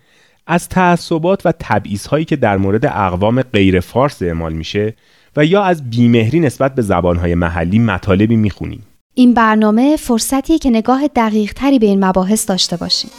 از 0.47 0.69
تعصبات 0.69 1.45
و 1.45 1.53
تبعیض 1.59 2.05
هایی 2.05 2.25
که 2.25 2.36
در 2.36 2.57
مورد 2.57 2.86
اقوام 2.86 3.41
غیر 3.41 3.79
فارس 3.79 4.21
اعمال 4.21 4.53
میشه 4.53 4.95
و 5.36 5.45
یا 5.45 5.63
از 5.63 5.89
بیمهری 5.89 6.39
نسبت 6.39 6.75
به 6.75 6.82
زبانهای 6.82 7.36
محلی 7.36 7.79
مطالبی 7.79 8.36
می‌خونیم. 8.36 8.84
این 9.14 9.34
برنامه 9.34 9.97
فرصتیه 9.97 10.57
که 10.57 10.70
نگاه 10.70 11.07
دقیق 11.07 11.53
تری 11.53 11.80
به 11.80 11.86
این 11.86 12.05
مباحث 12.05 12.49
داشته 12.49 12.78
باشیم. 12.78 13.12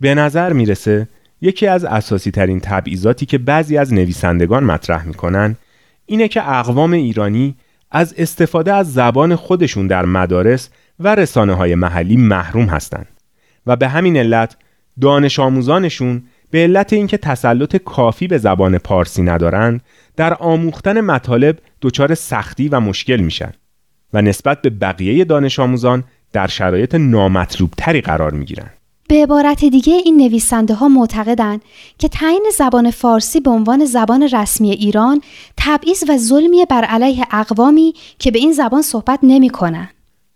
به 0.00 0.14
نظر 0.14 0.52
می‌رسه 0.52 1.08
یکی 1.40 1.66
از 1.66 1.84
اساسی 1.84 2.30
ترین 2.30 2.60
تبعیضاتی 2.60 3.26
که 3.26 3.38
بعضی 3.38 3.78
از 3.78 3.94
نویسندگان 3.94 4.64
مطرح 4.64 5.06
می‌کنن 5.06 5.56
اینه 6.06 6.28
که 6.28 6.50
اقوام 6.58 6.92
ایرانی 6.92 7.54
از 7.90 8.14
استفاده 8.18 8.74
از 8.74 8.92
زبان 8.92 9.36
خودشون 9.36 9.86
در 9.86 10.04
مدارس 10.04 10.70
و 11.00 11.14
رسانه 11.14 11.54
های 11.54 11.74
محلی 11.74 12.16
محروم 12.16 12.64
هستند 12.64 13.06
و 13.66 13.76
به 13.76 13.88
همین 13.88 14.16
علت 14.16 14.56
دانش 15.00 15.38
آموزانشون 15.38 16.22
به 16.50 16.58
علت 16.58 16.92
اینکه 16.92 17.16
تسلط 17.16 17.76
کافی 17.76 18.26
به 18.26 18.38
زبان 18.38 18.78
پارسی 18.78 19.22
ندارند 19.22 19.82
در 20.16 20.34
آموختن 20.34 21.00
مطالب 21.00 21.58
دچار 21.82 22.14
سختی 22.14 22.68
و 22.68 22.80
مشکل 22.80 23.16
میشن 23.16 23.52
و 24.12 24.22
نسبت 24.22 24.62
به 24.62 24.70
بقیه 24.70 25.24
دانش 25.24 25.58
آموزان 25.58 26.04
در 26.32 26.46
شرایط 26.46 26.94
نامطلوب 26.94 27.70
تری 27.76 28.00
قرار 28.00 28.32
می‌گیرن. 28.32 28.70
به 29.08 29.22
عبارت 29.22 29.64
دیگه 29.64 29.92
این 29.92 30.16
نویسنده 30.16 30.74
ها 30.74 30.88
معتقدند 30.88 31.62
که 31.98 32.08
تعیین 32.08 32.46
زبان 32.58 32.90
فارسی 32.90 33.40
به 33.40 33.50
عنوان 33.50 33.84
زبان 33.84 34.22
رسمی 34.22 34.70
ایران 34.70 35.20
تبعیض 35.56 36.04
و 36.08 36.18
ظلمی 36.18 36.66
بر 36.70 36.84
علیه 36.84 37.24
اقوامی 37.30 37.94
که 38.18 38.30
به 38.30 38.38
این 38.38 38.52
زبان 38.52 38.82
صحبت 38.82 39.18
نمی 39.22 39.50
کنن. 39.50 39.88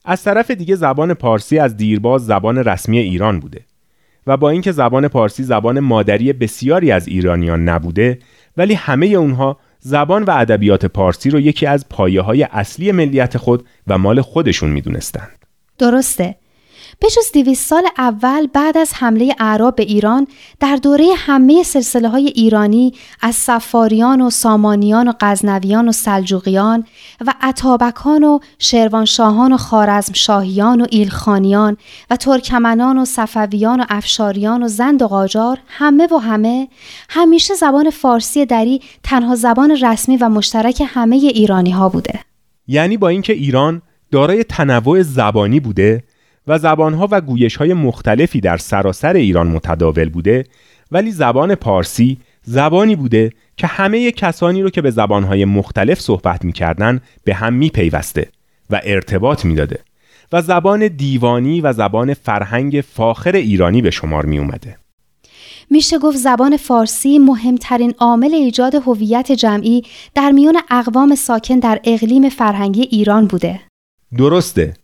از 0.05 0.23
طرف 0.23 0.51
دیگه 0.51 0.77
زبان 0.77 1.15
پارسی 1.15 1.59
از 1.59 1.77
دیرباز 1.77 2.27
زبان 2.27 2.59
رسمی 2.59 2.99
ایران 2.99 3.41
بوده 3.41 3.61
و 4.27 4.37
با 4.37 4.51
اینکه 4.51 4.73
زبان 4.73 5.09
پارسی 5.09 5.43
زبان 5.43 5.81
مادری 5.81 6.33
بسیاری 6.33 6.93
از 6.93 7.09
ایرانیان 7.09 7.69
نبوده 7.69 8.19
ولی 8.57 8.75
همه 8.75 9.07
اونها 9.07 9.59
زبان 9.81 10.23
و 10.23 10.31
ادبیات 10.31 10.87
پارسی 10.87 11.31
رو 11.31 11.41
یکی 11.41 11.67
از 11.67 11.89
پایه 11.89 12.21
های 12.21 12.43
اصلی 12.43 12.93
ملیت 12.93 13.37
خود 13.37 13.67
و 13.87 13.99
مال 13.99 14.21
خودشون 14.21 14.71
می‌دونستند. 14.71 15.47
درسته 15.79 16.35
به 16.99 17.09
جز 17.09 17.33
دویست 17.35 17.69
سال 17.69 17.83
اول 17.99 18.47
بعد 18.47 18.79
از 18.79 18.93
حمله 18.95 19.35
اعراب 19.39 19.77
به 19.77 19.83
ایران 19.83 20.27
در 20.61 20.77
دوره 20.77 21.05
همه 21.17 21.63
سلسله 21.63 22.09
های 22.09 22.27
ایرانی 22.27 22.93
از 23.21 23.35
سفاریان 23.35 24.21
و 24.21 24.31
سامانیان 24.31 25.09
و 25.09 25.13
غزنویان 25.21 25.89
و 25.89 25.93
سلجوقیان 25.93 26.85
و 27.27 27.35
عطابکان 27.41 28.25
و 28.25 28.39
شیروانشاهان 28.59 29.53
و 29.53 29.57
خارزمشاهیان 29.57 30.81
و 30.81 30.87
ایلخانیان 30.91 31.77
و 32.11 32.17
ترکمنان 32.17 32.99
و 32.99 33.05
صفویان 33.05 33.81
و 33.81 33.85
افشاریان 33.89 34.63
و 34.63 34.69
زند 34.69 35.03
و 35.03 35.07
قاجار 35.09 35.59
همه 35.69 36.09
و 36.13 36.17
همه 36.17 36.69
همیشه 37.09 37.55
زبان 37.55 37.91
فارسی 37.91 38.47
دری 38.47 38.81
تنها 39.03 39.35
زبان 39.35 39.71
رسمی 39.71 40.17
و 40.17 40.29
مشترک 40.29 40.83
همه 40.87 41.17
ایرانی 41.17 41.71
ها 41.71 41.89
بوده. 41.89 42.21
یعنی 42.67 42.97
با 42.97 43.09
اینکه 43.09 43.33
ایران 43.33 43.83
دارای 44.11 44.45
تنوع 44.45 45.03
زبانی 45.03 45.61
بوده 45.61 46.05
و 46.47 46.59
زبانها 46.59 47.09
و 47.11 47.21
گویشهای 47.21 47.75
مختلفی 47.75 48.41
در 48.41 48.57
سراسر 48.57 49.17
ایران 49.17 49.47
متداول 49.47 50.09
بوده 50.09 50.45
ولی 50.93 51.11
زبان 51.11 51.55
پارسی 51.55 52.19
زبانی 52.45 52.97
بوده 52.97 53.33
که 53.57 53.67
همه 53.67 54.11
کسانی 54.11 54.63
رو 54.63 54.71
که 54.71 54.83
به 54.83 54.91
زبانهای 54.91 55.45
مختلف 55.45 56.01
صحبت 56.01 56.45
می‌کردن 56.45 57.01
به 57.25 57.35
هم 57.35 57.55
میپیوسته 57.55 58.29
و 58.71 58.81
ارتباط 58.85 59.45
می‌داده 59.45 59.79
و 60.33 60.43
زبان 60.43 60.89
دیوانی 60.89 61.61
و 61.61 61.73
زبان 61.73 62.15
فرهنگ 62.15 62.85
فاخر 62.93 63.37
ایرانی 63.37 63.83
به 63.83 63.91
شمار 63.91 64.27
می 64.27 64.39
اومده. 64.39 64.77
میشه 65.71 65.99
گفت 65.99 66.17
زبان 66.17 66.57
فارسی 66.57 67.19
مهمترین 67.19 67.95
عامل 67.99 68.35
ایجاد 68.35 68.75
هویت 68.75 69.33
جمعی 69.33 69.83
در 70.15 70.31
میان 70.31 70.57
اقوام 70.71 71.15
ساکن 71.15 71.59
در 71.59 71.81
اقلیم 71.85 72.29
فرهنگی 72.29 72.83
ایران 72.83 73.27
بوده. 73.27 73.61
درسته 74.19 74.75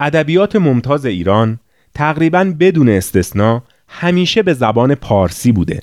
ادبیات 0.00 0.56
ممتاز 0.56 1.06
ایران 1.06 1.58
تقریبا 1.94 2.54
بدون 2.60 2.88
استثنا 2.88 3.62
همیشه 3.88 4.42
به 4.42 4.54
زبان 4.54 4.94
پارسی 4.94 5.52
بوده 5.52 5.82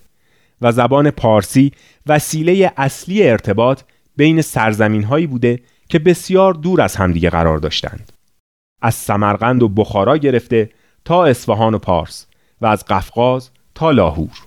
و 0.62 0.72
زبان 0.72 1.12
پارسی 1.12 1.72
وسیله 2.08 2.74
اصلی 2.78 3.30
ارتباط 3.30 3.82
بین 4.18 4.42
سرزمین 4.42 5.04
هایی 5.04 5.28
بوده 5.28 5.60
که 5.90 6.00
بسیار 6.00 6.54
دور 6.54 6.82
از 6.82 6.96
همدیگه 6.96 7.30
قرار 7.30 7.58
داشتند. 7.58 8.12
از 8.82 8.96
سمرقند 8.96 9.64
و 9.64 9.68
بخارا 9.68 10.18
گرفته 10.18 10.70
تا 11.06 11.26
اصفهان 11.26 11.74
و 11.74 11.78
پارس 11.78 12.26
و 12.62 12.66
از 12.66 12.86
قفقاز 12.86 13.50
تا 13.76 13.92
لاهور. 13.92 14.47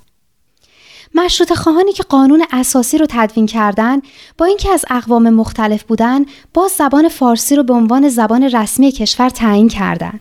مشروط 1.14 1.52
خواهانی 1.52 1.92
که 1.92 2.02
قانون 2.02 2.44
اساسی 2.52 2.98
رو 2.98 3.06
تدوین 3.08 3.46
کردن 3.46 4.00
با 4.38 4.46
اینکه 4.46 4.70
از 4.70 4.84
اقوام 4.90 5.30
مختلف 5.30 5.82
بودن 5.82 6.24
باز 6.54 6.70
زبان 6.70 7.08
فارسی 7.08 7.56
رو 7.56 7.62
به 7.62 7.72
عنوان 7.72 8.08
زبان 8.08 8.42
رسمی 8.42 8.92
کشور 8.92 9.28
تعیین 9.28 9.68
کردند 9.68 10.20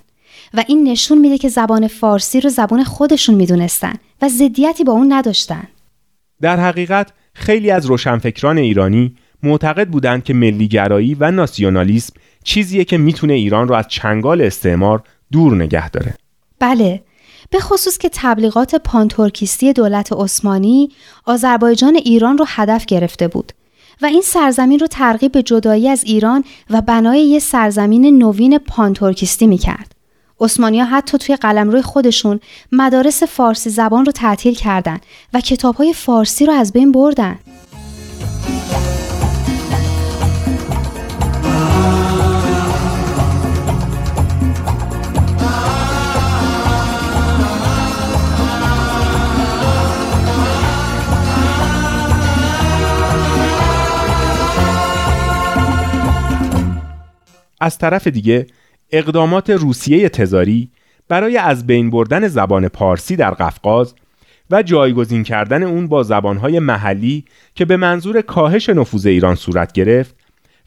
و 0.54 0.64
این 0.68 0.84
نشون 0.88 1.18
میده 1.18 1.38
که 1.38 1.50
زبان 1.50 1.88
فارسی 1.88 2.42
رو 2.42 2.50
زبان 2.50 2.84
خودشون 2.84 3.36
می‌دونستن 3.36 3.94
و 4.22 4.30
ضدیتی 4.30 4.84
با 4.84 4.94
اون 4.94 5.14
نداشتن. 5.14 5.68
در 6.42 6.60
حقیقت 6.60 7.12
خیلی 7.34 7.72
از 7.72 7.86
روشنفکران 7.86 8.58
ایرانی 8.58 9.16
معتقد 9.44 9.88
بودند 9.88 10.24
که 10.24 10.34
ملیگرایی 10.34 11.18
و 11.20 11.32
ناسیونالیسم 11.32 12.14
چیزیه 12.44 12.84
که 12.84 12.98
می‌تونه 12.98 13.34
ایران 13.34 13.68
رو 13.68 13.76
از 13.76 13.88
چنگال 13.88 14.42
استعمار 14.42 15.04
دور 15.32 15.56
نگه 15.56 15.90
داره. 15.90 16.16
بله 16.60 17.02
به 17.50 17.60
خصوص 17.60 17.98
که 17.98 18.10
تبلیغات 18.14 18.76
پانتورکیستی 18.76 19.74
دولت 19.74 20.14
عثمانی 20.14 20.90
آذربایجان 21.26 21.96
ایران 21.96 22.38
رو 22.38 22.46
هدف 22.48 22.86
گرفته 22.86 23.28
بود 23.28 23.54
و 24.02 24.06
این 24.06 24.22
سرزمین 24.22 24.80
رو 24.80 24.88
ترغیب 24.88 25.32
به 25.32 25.44
جدایی 25.44 25.90
از 25.90 26.04
ایران 26.04 26.44
و 26.70 26.82
بنای 26.82 27.22
یه 27.22 27.40
سرزمین 27.40 28.18
نوین 28.18 28.58
پانتورکیستی 28.58 29.48
می‌کرد. 29.48 29.96
عثمانی 30.40 30.80
ها 30.80 30.86
حتی 30.86 31.18
توی 31.18 31.36
قلمروی 31.36 31.82
خودشون 31.82 32.40
مدارس 32.72 33.24
فارسی 33.24 33.70
زبان 33.70 34.06
رو 34.06 34.12
تعطیل 34.12 34.56
کردند 34.56 35.06
و 35.34 35.42
کتاب 35.42 35.76
های 35.76 35.94
فارسی 35.94 36.46
رو 36.46 36.54
از 36.54 36.74
بین 36.74 36.92
بردن. 36.92 37.40
از 57.60 57.78
طرف 57.78 58.08
دیگه 58.08 58.48
اقدامات 58.92 59.50
روسیه 59.50 60.10
تزاری 60.10 60.70
برای 61.08 61.38
از 61.38 61.68
بین 61.68 61.90
بردن 61.90 62.28
زبان 62.28 62.68
پارسی 62.68 63.16
در 63.16 63.32
قفقاز 63.32 63.94
و 64.52 64.64
جایگزین 64.64 65.24
کردن 65.24 65.64
اون 65.64 65.88
با 65.88 66.04
زبانهای 66.04 66.60
محلی 66.60 67.26
که 67.56 67.66
به 67.66 67.78
منظور 67.78 68.22
کاهش 68.22 68.70
نفوذ 68.70 69.06
ایران 69.06 69.36
صورت 69.36 69.72
گرفت 69.72 70.16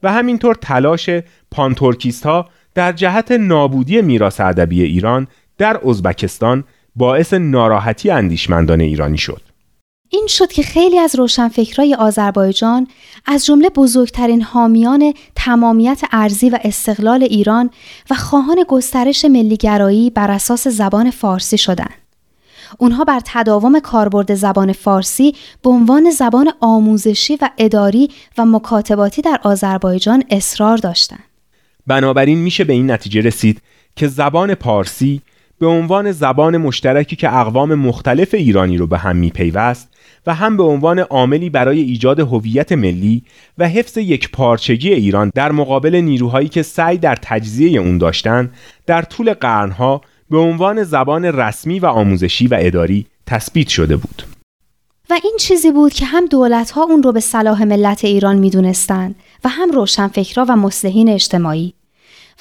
و 0.03 0.13
همینطور 0.13 0.55
تلاش 0.55 1.11
پانتورکیست 1.51 2.27
ها 2.27 2.49
در 2.75 2.93
جهت 2.93 3.33
نابودی 3.33 4.03
میراث 4.03 4.41
ادبی 4.41 4.83
ایران 4.83 5.27
در 5.59 5.89
ازبکستان 5.89 6.65
باعث 6.97 7.35
ناراحتی 7.35 8.11
اندیشمندان 8.11 8.81
ایرانی 8.81 9.19
شد. 9.19 9.43
این 10.15 10.27
شد 10.27 10.53
که 10.53 10.63
خیلی 10.63 10.99
از 10.99 11.15
روشنفکرای 11.15 11.95
آذربایجان 11.95 12.87
از 13.27 13.47
جمله 13.47 13.69
بزرگترین 13.69 14.43
حامیان 14.43 15.13
تمامیت 15.45 16.03
ارزی 16.13 16.51
و 16.51 16.59
استقلال 16.65 17.23
ایران 17.23 17.71
و 18.11 18.15
خواهان 18.15 18.65
گسترش 18.69 19.25
ملیگرایی 19.25 20.11
بر 20.11 20.31
اساس 20.31 20.69
زبان 20.69 21.11
فارسی 21.11 21.59
شدند. 21.59 21.95
اونها 22.79 23.05
بر 23.05 23.21
تداوم 23.25 23.81
کاربرد 23.81 24.35
زبان 24.35 24.73
فارسی 24.73 25.35
به 25.63 25.71
عنوان 25.71 26.11
زبان 26.11 26.53
آموزشی 26.61 27.37
و 27.37 27.51
اداری 27.59 28.11
و 28.39 28.47
مکاتباتی 28.47 29.23
در 29.23 29.41
آذربایجان 29.43 30.25
اصرار 30.31 30.77
داشتند. 30.77 31.25
بنابراین 31.87 32.39
میشه 32.39 32.65
به 32.65 32.73
این 32.73 32.91
نتیجه 32.91 33.21
رسید 33.21 33.63
که 33.97 34.09
زبان 34.09 34.55
پارسی 34.55 35.23
به 35.63 35.69
عنوان 35.69 36.13
زبان 36.13 36.57
مشترکی 36.57 37.17
که 37.17 37.37
اقوام 37.37 37.75
مختلف 37.75 38.35
ایرانی 38.35 38.79
رو 38.79 38.87
به 38.87 38.99
هم 38.99 39.17
میپیوست 39.17 39.89
و 40.27 40.35
هم 40.35 40.57
به 40.57 40.63
عنوان 40.63 40.99
عاملی 40.99 41.51
برای 41.51 41.81
ایجاد 41.81 42.21
هویت 42.21 42.73
ملی 42.73 43.23
و 43.59 43.69
حفظ 43.69 43.97
یک 43.97 44.31
پارچگی 44.31 44.93
ایران 44.93 45.31
در 45.35 45.53
مقابل 45.53 45.95
نیروهایی 45.95 46.49
که 46.49 46.63
سعی 46.63 46.99
در 46.99 47.19
تجزیه 47.23 47.81
اون 47.81 47.99
داشتند 47.99 48.55
در 48.87 49.03
طول 49.03 49.35
قرنها 49.35 50.01
به 50.31 50.39
عنوان 50.39 50.85
زبان 50.85 51.25
رسمی 51.25 51.79
و 51.79 51.87
آموزشی 51.87 52.47
و 52.47 52.57
اداری 52.61 53.07
تثبیت 53.27 53.69
شده 53.69 53.97
بود. 53.97 54.23
و 55.11 55.15
این 55.25 55.37
چیزی 55.41 55.71
بود 55.71 55.93
که 55.93 56.07
هم 56.07 56.27
دولتها 56.27 56.83
اون 56.83 57.03
رو 57.03 57.13
به 57.13 57.21
صلاح 57.21 57.65
ملت 57.65 58.05
ایران 58.05 58.39
می‌دونستند 58.39 59.15
و 59.45 59.49
هم 59.49 59.71
روشنفکرا 59.71 60.47
و 60.49 60.57
مصلحین 60.57 61.09
اجتماعی 61.09 61.75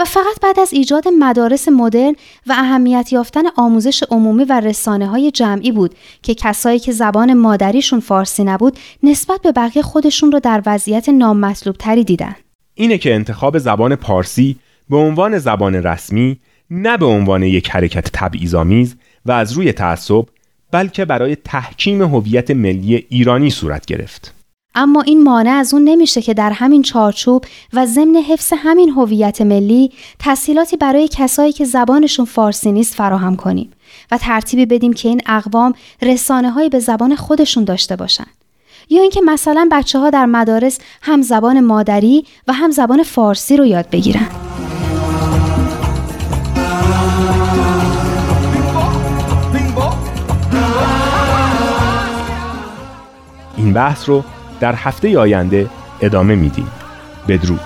و 0.01 0.05
فقط 0.05 0.39
بعد 0.41 0.59
از 0.59 0.73
ایجاد 0.73 1.07
مدارس 1.07 1.67
مدرن 1.67 2.15
و 2.47 2.53
اهمیت 2.57 3.13
یافتن 3.13 3.41
آموزش 3.55 4.03
عمومی 4.11 4.43
و 4.43 4.59
رسانه 4.59 5.07
های 5.07 5.31
جمعی 5.31 5.71
بود 5.71 5.95
که 6.21 6.35
کسایی 6.35 6.79
که 6.79 6.91
زبان 6.91 7.33
مادریشون 7.33 7.99
فارسی 7.99 8.43
نبود 8.43 8.79
نسبت 9.03 9.41
به 9.41 9.51
بقیه 9.51 9.81
خودشون 9.81 10.31
رو 10.31 10.39
در 10.39 10.63
وضعیت 10.65 11.09
نامطلوب 11.09 11.75
تری 11.75 12.03
دیدن. 12.03 12.35
اینه 12.73 12.97
که 12.97 13.15
انتخاب 13.15 13.57
زبان 13.57 13.95
پارسی 13.95 14.55
به 14.89 14.97
عنوان 14.97 15.37
زبان 15.37 15.75
رسمی 15.75 16.39
نه 16.69 16.97
به 16.97 17.05
عنوان 17.05 17.43
یک 17.43 17.69
حرکت 17.69 18.09
تبعیض‌آمیز 18.13 18.95
و 19.25 19.31
از 19.31 19.53
روی 19.53 19.71
تعصب 19.71 20.25
بلکه 20.71 21.05
برای 21.05 21.35
تحکیم 21.35 22.01
هویت 22.01 22.51
ملی 22.51 23.05
ایرانی 23.09 23.49
صورت 23.49 23.85
گرفت. 23.85 24.40
اما 24.76 25.01
این 25.01 25.24
مانع 25.24 25.51
از 25.51 25.74
اون 25.74 25.84
نمیشه 25.84 26.22
که 26.22 26.34
در 26.34 26.51
همین 26.51 26.82
چارچوب 26.82 27.45
و 27.74 27.86
ضمن 27.86 28.15
حفظ 28.15 28.53
همین 28.57 28.89
هویت 28.89 29.41
ملی 29.41 29.91
تسهیلاتی 30.19 30.78
برای 30.78 31.07
کسایی 31.07 31.51
که 31.51 31.65
زبانشون 31.65 32.26
فارسی 32.26 32.72
نیست 32.72 32.95
فراهم 32.95 33.36
کنیم 33.36 33.72
و 34.11 34.17
ترتیبی 34.17 34.65
بدیم 34.65 34.93
که 34.93 35.09
این 35.09 35.22
اقوام 35.26 35.74
رسانه 36.01 36.51
هایی 36.51 36.69
به 36.69 36.80
زبان 36.80 37.15
خودشون 37.15 37.63
داشته 37.63 37.95
باشن. 37.95 38.26
یا 38.89 39.01
اینکه 39.01 39.22
مثلا 39.22 39.69
بچه 39.72 39.99
ها 39.99 40.09
در 40.09 40.26
مدارس 40.26 40.80
هم 41.01 41.22
زبان 41.22 41.59
مادری 41.59 42.26
و 42.47 42.53
هم 42.53 42.72
زبان 42.72 43.03
فارسی 43.03 43.57
رو 43.57 43.65
یاد 43.65 43.89
بگیرن. 43.89 44.28
این 53.57 53.74
بحث 53.74 54.09
رو 54.09 54.24
در 54.62 54.76
هفته 54.76 55.20
آینده 55.20 55.70
ادامه 56.01 56.36
میدیم. 56.36 56.68
بدرود. 57.28 57.59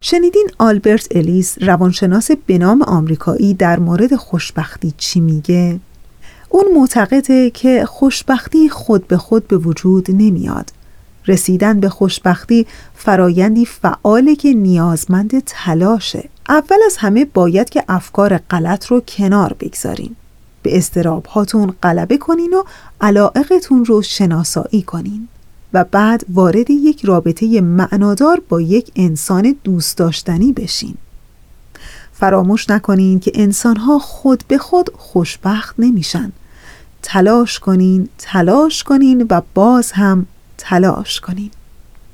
شنیدین 0.00 0.48
آلبرت 0.58 1.08
الیس 1.10 1.58
روانشناس 1.60 2.30
به 2.46 2.58
نام 2.58 2.82
آمریکایی 2.82 3.54
در 3.54 3.78
مورد 3.78 4.16
خوشبختی 4.16 4.94
چی 4.96 5.20
میگه؟ 5.20 5.80
اون 6.48 6.64
معتقده 6.74 7.50
که 7.50 7.84
خوشبختی 7.86 8.68
خود 8.68 9.08
به 9.08 9.16
خود 9.16 9.48
به 9.48 9.56
وجود 9.56 10.06
نمیاد. 10.10 10.81
رسیدن 11.26 11.80
به 11.80 11.88
خوشبختی 11.88 12.66
فرایندی 12.94 13.66
فعاله 13.66 14.36
که 14.36 14.52
نیازمند 14.52 15.42
تلاشه. 15.46 16.28
اول 16.48 16.76
از 16.86 16.96
همه 16.96 17.24
باید 17.24 17.70
که 17.70 17.84
افکار 17.88 18.38
غلط 18.38 18.86
رو 18.86 19.00
کنار 19.00 19.56
بگذارین. 19.60 20.16
به 20.62 20.76
استراب 20.76 21.26
هاتون 21.26 21.74
غلبه 21.82 22.18
کنین 22.18 22.54
و 22.54 22.62
علائقتون 23.00 23.84
رو 23.84 24.02
شناسایی 24.02 24.82
کنین 24.82 25.28
و 25.72 25.84
بعد 25.84 26.24
وارد 26.28 26.70
یک 26.70 27.04
رابطه 27.04 27.60
معنادار 27.60 28.42
با 28.48 28.60
یک 28.60 28.90
انسان 28.96 29.56
دوست 29.64 29.98
داشتنی 29.98 30.52
بشین. 30.52 30.94
فراموش 32.12 32.70
نکنین 32.70 33.20
که 33.20 33.32
انسانها 33.34 33.98
خود 33.98 34.44
به 34.48 34.58
خود 34.58 34.90
خوشبخت 34.94 35.74
نمیشن. 35.78 36.32
تلاش 37.02 37.58
کنین 37.58 38.08
تلاش 38.18 38.84
کنین 38.84 39.26
و 39.30 39.40
باز 39.54 39.92
هم 39.92 40.26
تلاش 40.64 41.20
کنین 41.20 41.50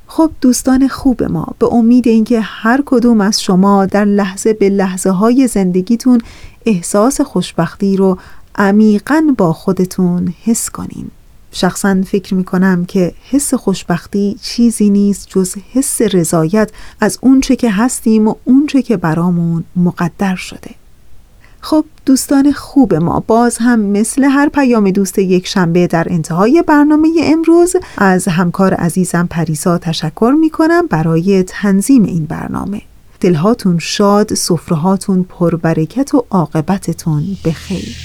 خب 0.06 0.30
دوستان 0.40 0.88
خوب 0.88 1.22
ما 1.22 1.46
به 1.58 1.72
امید 1.72 2.08
اینکه 2.08 2.40
هر 2.40 2.82
کدوم 2.86 3.20
از 3.20 3.42
شما 3.42 3.86
در 3.86 4.04
لحظه 4.04 4.52
به 4.52 4.68
لحظه 4.68 5.10
های 5.10 5.46
زندگیتون 5.46 6.20
احساس 6.66 7.20
خوشبختی 7.20 7.96
رو 7.96 8.18
عمیقا 8.54 9.34
با 9.38 9.52
خودتون 9.52 10.34
حس 10.44 10.70
کنین. 10.70 11.10
شخصا 11.52 12.02
فکر 12.06 12.34
می 12.34 12.44
کنم 12.44 12.84
که 12.84 13.14
حس 13.30 13.54
خوشبختی 13.54 14.36
چیزی 14.42 14.90
نیست 14.90 15.28
جز 15.28 15.56
حس 15.72 16.02
رضایت 16.02 16.70
از 17.00 17.18
اونچه 17.20 17.56
که 17.56 17.70
هستیم 17.70 18.28
و 18.28 18.34
اونچه 18.44 18.82
که 18.82 18.96
برامون 18.96 19.64
مقدر 19.76 20.34
شده. 20.34 20.70
خب 21.60 21.84
دوستان 22.06 22.52
خوب 22.52 22.94
ما 22.94 23.24
باز 23.26 23.58
هم 23.60 23.80
مثل 23.80 24.24
هر 24.24 24.48
پیام 24.48 24.90
دوست 24.90 25.18
یک 25.18 25.46
شنبه 25.46 25.86
در 25.86 26.06
انتهای 26.10 26.64
برنامه 26.66 27.08
امروز 27.22 27.76
از 27.98 28.28
همکار 28.28 28.74
عزیزم 28.74 29.26
پریسا 29.30 29.78
تشکر 29.78 30.34
می 30.40 30.50
کنم 30.50 30.86
برای 30.86 31.42
تنظیم 31.42 32.02
این 32.02 32.24
برنامه. 32.24 32.82
دلهاتون 33.20 33.78
شاد، 33.78 34.34
سفرهاتون 34.34 35.26
پربرکت 35.28 36.14
و 36.14 36.24
عاقبتتون 36.30 37.24
بخیر 37.44 37.96